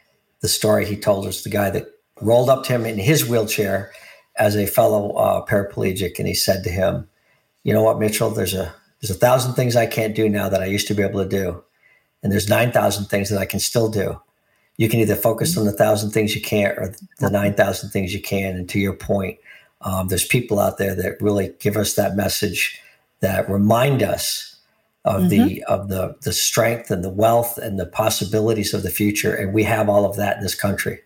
The 0.41 0.49
story 0.49 0.87
he 0.87 0.97
told 0.97 1.27
us 1.27 1.43
the 1.43 1.51
guy 1.51 1.69
that 1.71 1.87
rolled 2.21 2.49
up 2.49 2.65
to 2.65 2.73
him 2.73 2.87
in 2.87 2.99
his 2.99 3.29
wheelchair 3.29 3.93
as 4.37 4.57
a 4.57 4.67
fellow 4.67 5.13
uh, 5.13 5.45
paraplegic, 5.45 6.19
and 6.19 6.27
he 6.27 6.35
said 6.35 6.65
to 6.65 6.71
him, 6.71 7.09
"You 7.63 7.75
know 7.75 7.83
what, 7.83 7.99
Mitchell? 7.99 8.31
There's 8.31 8.55
a 8.55 8.75
there's 9.01 9.11
a 9.11 9.15
thousand 9.15 9.55
things 9.55 9.77
I 9.77 9.87
can't 9.87 10.15
do 10.15 10.29
now 10.29 10.49
that 10.49 10.63
I 10.63 10.67
used 10.67 10.89
to 10.89 10.95
be 10.95 11.03
able 11.03 11.23
to 11.23 11.29
do, 11.29 11.63
and 12.23 12.33
there's 12.33 12.49
nine 12.49 12.73
thousand 12.73 13.07
things 13.07 13.29
that 13.29 13.39
I 13.39 13.45
can 13.45 13.61
still 13.61 13.89
do." 13.91 14.21
You 14.81 14.89
can 14.89 14.99
either 14.99 15.15
focus 15.15 15.59
on 15.59 15.67
the 15.67 15.73
thousand 15.73 16.11
things 16.11 16.35
you 16.35 16.41
can't 16.41 16.79
or 16.79 16.95
the 17.19 17.29
9,000 17.29 17.91
things 17.91 18.15
you 18.15 18.23
can. 18.23 18.57
And 18.57 18.67
to 18.71 18.81
your 18.81 18.95
point, 18.95 19.39
um, 19.83 20.09
there's 20.09 20.25
people 20.25 20.59
out 20.59 20.79
there 20.79 20.95
that 20.95 21.21
really 21.21 21.53
give 21.59 21.77
us 21.77 21.97
that 21.97 22.17
message 22.17 22.81
that 23.21 23.47
remind 23.51 24.03
us 24.03 24.57
of 25.05 25.25
mm-hmm. 25.25 25.29
the 25.29 25.65
of 25.65 25.89
the 25.89 26.17
the 26.23 26.33
strength 26.33 26.91
and 26.91 27.05
the 27.05 27.11
wealth 27.11 27.59
and 27.59 27.79
the 27.79 27.85
possibilities 27.85 28.73
of 28.73 28.83
the 28.83 28.91
future 28.91 29.35
and 29.35 29.55
we 29.55 29.63
have 29.63 29.89
all 29.89 30.05
of 30.05 30.17
that 30.17 30.37
in 30.37 30.43
this 30.43 30.55
country 30.55 31.01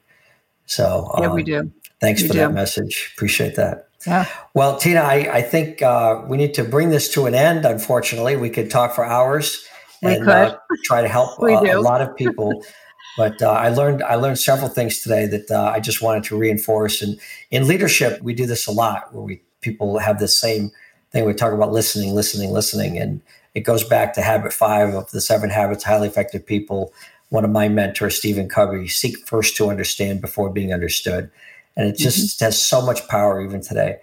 so 0.66 1.08
um, 1.14 1.22
yeah 1.22 1.32
we 1.32 1.44
do 1.44 1.70
thanks 2.00 2.22
we 2.22 2.26
for 2.26 2.32
do. 2.32 2.40
that 2.40 2.52
message 2.52 3.12
appreciate 3.14 3.54
that 3.54 3.88
yeah. 4.04 4.28
Well, 4.52 4.76
Tina, 4.76 5.00
I, 5.00 5.36
I 5.36 5.40
think 5.40 5.80
uh, 5.80 6.22
we 6.28 6.36
need 6.36 6.52
to 6.54 6.64
bring 6.64 6.90
this 6.90 7.08
to 7.14 7.24
an 7.24 7.34
end. 7.34 7.64
Unfortunately, 7.64 8.36
we 8.36 8.50
could 8.50 8.70
talk 8.70 8.94
for 8.94 9.02
hours 9.02 9.66
and 10.02 10.28
uh, 10.28 10.58
try 10.84 11.00
to 11.00 11.08
help 11.08 11.38
uh, 11.42 11.46
a 11.46 11.80
lot 11.80 12.02
of 12.02 12.14
people. 12.14 12.62
But 13.16 13.40
uh, 13.40 13.50
I 13.50 13.68
learned 13.68 14.02
I 14.02 14.16
learned 14.16 14.38
several 14.38 14.68
things 14.68 15.00
today 15.00 15.26
that 15.26 15.50
uh, 15.50 15.72
I 15.74 15.80
just 15.80 16.02
wanted 16.02 16.24
to 16.24 16.36
reinforce. 16.36 17.00
And 17.00 17.18
in 17.50 17.68
leadership, 17.68 18.20
we 18.22 18.34
do 18.34 18.46
this 18.46 18.66
a 18.66 18.72
lot, 18.72 19.14
where 19.14 19.22
we 19.22 19.40
people 19.60 19.98
have 19.98 20.18
the 20.18 20.28
same 20.28 20.70
thing. 21.10 21.24
We 21.24 21.34
talk 21.34 21.52
about 21.52 21.72
listening, 21.72 22.14
listening, 22.14 22.50
listening, 22.50 22.98
and 22.98 23.20
it 23.54 23.60
goes 23.60 23.84
back 23.84 24.14
to 24.14 24.22
habit 24.22 24.52
five 24.52 24.94
of 24.94 25.10
the 25.12 25.20
seven 25.20 25.50
habits 25.50 25.84
highly 25.84 26.08
effective 26.08 26.44
people. 26.44 26.92
One 27.28 27.44
of 27.44 27.50
my 27.50 27.68
mentors, 27.68 28.16
Stephen 28.16 28.48
Covey, 28.48 28.88
seek 28.88 29.26
first 29.26 29.56
to 29.56 29.70
understand 29.70 30.20
before 30.20 30.50
being 30.50 30.72
understood, 30.72 31.30
and 31.76 31.88
it 31.88 31.96
just 31.96 32.36
mm-hmm. 32.36 32.44
has 32.44 32.60
so 32.60 32.84
much 32.84 33.06
power 33.08 33.42
even 33.42 33.60
today. 33.60 33.98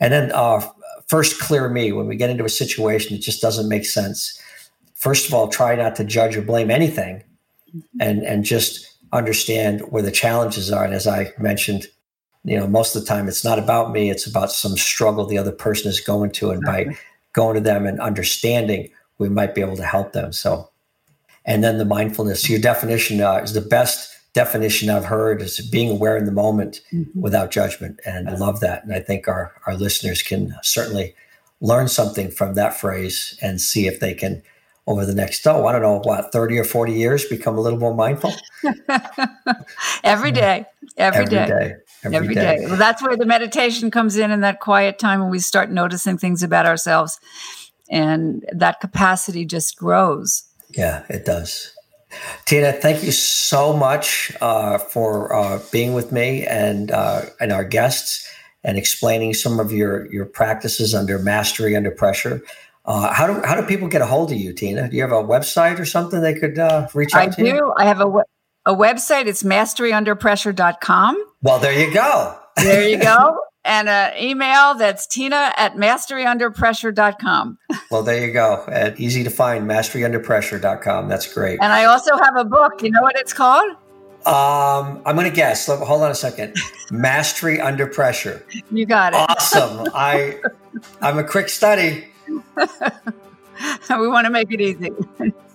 And 0.00 0.12
then 0.12 0.32
uh, 0.32 0.60
first 1.06 1.40
clear 1.40 1.68
me 1.68 1.92
when 1.92 2.06
we 2.06 2.16
get 2.16 2.30
into 2.30 2.44
a 2.44 2.50
situation 2.50 3.16
that 3.16 3.22
just 3.22 3.40
doesn't 3.40 3.68
make 3.68 3.84
sense. 3.86 4.40
First 4.94 5.28
of 5.28 5.34
all, 5.34 5.48
try 5.48 5.74
not 5.76 5.96
to 5.96 6.04
judge 6.04 6.36
or 6.36 6.42
blame 6.42 6.70
anything 6.70 7.22
and 8.00 8.22
and 8.22 8.44
just 8.44 8.86
understand 9.12 9.80
where 9.90 10.02
the 10.02 10.10
challenges 10.10 10.70
are. 10.70 10.84
And 10.84 10.94
as 10.94 11.06
I 11.06 11.32
mentioned, 11.38 11.86
you 12.44 12.56
know, 12.56 12.66
most 12.66 12.94
of 12.94 13.02
the 13.02 13.08
time 13.08 13.28
it's 13.28 13.44
not 13.44 13.58
about 13.58 13.92
me; 13.92 14.10
it's 14.10 14.26
about 14.26 14.52
some 14.52 14.76
struggle 14.76 15.26
the 15.26 15.38
other 15.38 15.52
person 15.52 15.90
is 15.90 16.00
going 16.00 16.30
to, 16.32 16.50
and 16.50 16.62
by 16.64 16.96
going 17.32 17.54
to 17.54 17.60
them 17.60 17.86
and 17.86 18.00
understanding, 18.00 18.90
we 19.18 19.28
might 19.28 19.54
be 19.54 19.60
able 19.60 19.76
to 19.76 19.84
help 19.84 20.12
them. 20.12 20.32
So, 20.32 20.70
and 21.44 21.62
then 21.62 21.78
the 21.78 21.84
mindfulness. 21.84 22.48
Your 22.48 22.60
definition 22.60 23.20
uh, 23.20 23.36
is 23.36 23.52
the 23.52 23.60
best 23.60 24.16
definition 24.32 24.90
I've 24.90 25.04
heard 25.04 25.42
is 25.42 25.60
being 25.70 25.90
aware 25.90 26.16
in 26.16 26.24
the 26.24 26.32
moment 26.32 26.80
mm-hmm. 26.92 27.20
without 27.20 27.50
judgment, 27.50 28.00
and 28.06 28.28
I 28.28 28.36
love 28.36 28.60
that. 28.60 28.84
And 28.84 28.92
I 28.92 29.00
think 29.00 29.28
our 29.28 29.52
our 29.66 29.74
listeners 29.74 30.22
can 30.22 30.54
certainly 30.62 31.14
learn 31.60 31.88
something 31.88 32.30
from 32.30 32.54
that 32.54 32.74
phrase 32.74 33.38
and 33.42 33.60
see 33.60 33.86
if 33.86 34.00
they 34.00 34.14
can 34.14 34.42
over 34.90 35.06
the 35.06 35.14
next, 35.14 35.46
oh, 35.46 35.66
I 35.66 35.72
don't 35.72 35.82
know, 35.82 36.00
what, 36.00 36.32
30 36.32 36.58
or 36.58 36.64
40 36.64 36.92
years, 36.92 37.24
become 37.24 37.56
a 37.56 37.60
little 37.60 37.78
more 37.78 37.94
mindful? 37.94 38.32
every 40.02 40.32
day, 40.32 40.66
every, 40.96 41.22
every 41.22 41.24
day. 41.26 41.46
day. 41.46 41.74
every, 42.02 42.16
every 42.16 42.34
day. 42.34 42.58
day. 42.58 42.66
Well, 42.66 42.76
that's 42.76 43.00
where 43.00 43.16
the 43.16 43.24
meditation 43.24 43.92
comes 43.92 44.16
in, 44.16 44.32
and 44.32 44.42
that 44.42 44.58
quiet 44.58 44.98
time 44.98 45.20
when 45.20 45.30
we 45.30 45.38
start 45.38 45.70
noticing 45.70 46.18
things 46.18 46.42
about 46.42 46.66
ourselves, 46.66 47.20
and 47.88 48.44
that 48.52 48.80
capacity 48.80 49.44
just 49.44 49.76
grows. 49.76 50.42
Yeah, 50.70 51.04
it 51.08 51.24
does. 51.24 51.72
Tina, 52.44 52.72
thank 52.72 53.04
you 53.04 53.12
so 53.12 53.72
much 53.72 54.32
uh, 54.40 54.78
for 54.78 55.32
uh, 55.32 55.60
being 55.70 55.94
with 55.94 56.10
me 56.10 56.44
and 56.44 56.90
uh, 56.90 57.22
and 57.38 57.52
our 57.52 57.64
guests 57.64 58.28
and 58.64 58.76
explaining 58.76 59.34
some 59.34 59.60
of 59.60 59.70
your 59.70 60.12
your 60.12 60.24
practices 60.24 60.92
under 60.92 61.20
mastery 61.20 61.76
under 61.76 61.92
pressure. 61.92 62.42
Uh, 62.84 63.12
how 63.12 63.26
do 63.26 63.40
how 63.44 63.60
do 63.60 63.66
people 63.66 63.88
get 63.88 64.00
a 64.00 64.06
hold 64.06 64.32
of 64.32 64.38
you, 64.38 64.52
Tina? 64.52 64.88
Do 64.88 64.96
you 64.96 65.02
have 65.02 65.12
a 65.12 65.22
website 65.22 65.78
or 65.78 65.84
something 65.84 66.20
they 66.22 66.34
could 66.34 66.58
uh, 66.58 66.88
reach 66.94 67.14
out 67.14 67.22
I 67.22 67.26
to? 67.26 67.42
I 67.42 67.44
do. 67.44 67.56
You? 67.56 67.74
I 67.76 67.84
have 67.84 68.00
a 68.00 68.24
a 68.66 68.74
website. 68.74 69.26
It's 69.26 69.42
masteryunderpressure.com. 69.42 71.24
Well, 71.42 71.58
there 71.58 71.72
you 71.72 71.92
go. 71.92 72.38
there 72.56 72.88
you 72.88 73.00
go. 73.00 73.38
And 73.62 73.90
an 73.90 74.16
email 74.16 74.74
that's 74.74 75.06
tina 75.06 75.52
at 75.54 75.76
masteryunderpressure.com. 75.76 77.58
Well, 77.90 78.02
there 78.02 78.26
you 78.26 78.32
go. 78.32 78.64
At 78.68 78.98
easy 78.98 79.22
to 79.22 79.28
find, 79.28 79.68
masteryunderpressure.com. 79.68 81.08
That's 81.08 81.30
great. 81.30 81.58
And 81.60 81.70
I 81.70 81.84
also 81.84 82.16
have 82.16 82.36
a 82.36 82.44
book. 82.46 82.82
You 82.82 82.90
know 82.90 83.02
what 83.02 83.16
it's 83.16 83.34
called? 83.34 83.70
Um, 84.24 85.02
I'm 85.04 85.14
going 85.14 85.28
to 85.28 85.34
guess. 85.34 85.66
Hold 85.66 86.02
on 86.02 86.10
a 86.10 86.14
second. 86.14 86.56
Mastery 86.90 87.60
under 87.60 87.86
pressure. 87.86 88.42
You 88.70 88.86
got 88.86 89.12
it. 89.12 89.16
Awesome. 89.18 89.88
I, 89.94 90.40
I'm 91.02 91.18
a 91.18 91.24
quick 91.24 91.50
study. 91.50 92.06
we 93.90 94.08
want 94.08 94.26
to 94.26 94.30
make 94.30 94.52
it 94.52 94.60
easy. 94.60 94.90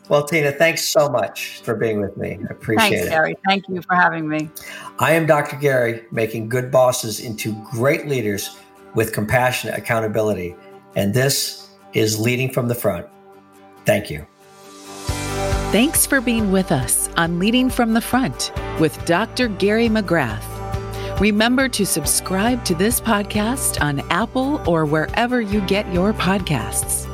Well, 0.07 0.23
Tina, 0.23 0.51
thanks 0.51 0.85
so 0.85 1.09
much 1.09 1.61
for 1.61 1.75
being 1.75 1.99
with 1.99 2.15
me. 2.15 2.37
I 2.47 2.53
appreciate 2.53 2.89
thanks, 2.89 3.07
it. 3.07 3.09
Gary. 3.09 3.37
Thank 3.47 3.67
you 3.67 3.81
for 3.81 3.95
having 3.95 4.27
me. 4.27 4.49
I 4.99 5.13
am 5.13 5.25
Dr. 5.25 5.55
Gary, 5.55 6.05
making 6.11 6.49
good 6.49 6.69
bosses 6.69 7.19
into 7.19 7.53
great 7.71 8.07
leaders 8.07 8.57
with 8.93 9.13
compassionate 9.13 9.77
accountability. 9.77 10.55
And 10.95 11.13
this 11.13 11.69
is 11.93 12.19
Leading 12.19 12.51
from 12.51 12.67
the 12.67 12.75
Front. 12.75 13.07
Thank 13.85 14.09
you. 14.11 14.25
Thanks 15.71 16.05
for 16.05 16.21
being 16.21 16.51
with 16.51 16.71
us 16.71 17.09
on 17.17 17.39
Leading 17.39 17.69
from 17.69 17.93
the 17.93 18.01
Front 18.01 18.51
with 18.79 19.03
Dr. 19.05 19.47
Gary 19.47 19.89
McGrath. 19.89 20.54
Remember 21.19 21.69
to 21.69 21.85
subscribe 21.85 22.65
to 22.65 22.75
this 22.75 22.99
podcast 22.99 23.81
on 23.81 24.01
Apple 24.11 24.61
or 24.69 24.85
wherever 24.85 25.39
you 25.39 25.61
get 25.61 25.91
your 25.93 26.11
podcasts. 26.11 27.09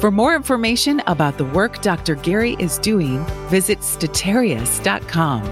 For 0.00 0.12
more 0.12 0.36
information 0.36 1.02
about 1.08 1.36
the 1.36 1.46
work 1.46 1.82
Dr. 1.82 2.14
Gary 2.14 2.54
is 2.60 2.78
doing, 2.78 3.24
visit 3.48 3.80
statarius.com. 3.80 5.42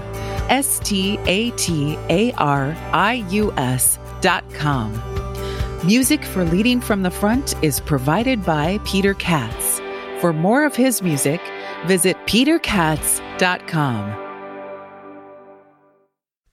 S 0.49 0.79
T 0.79 1.19
A 1.25 1.51
T 1.51 1.97
A 2.09 2.31
R 2.33 2.77
I 2.93 3.25
U 3.31 3.51
S.com. 3.57 4.93
Music 5.83 6.23
for 6.23 6.45
Leading 6.45 6.79
from 6.79 7.03
the 7.03 7.11
Front 7.11 7.55
is 7.61 7.81
provided 7.81 8.45
by 8.45 8.79
Peter 8.85 9.15
Katz. 9.15 9.81
For 10.21 10.31
more 10.31 10.65
of 10.65 10.75
his 10.75 11.01
music, 11.01 11.41
visit 11.87 12.15
peterkatz.com. 12.25 14.24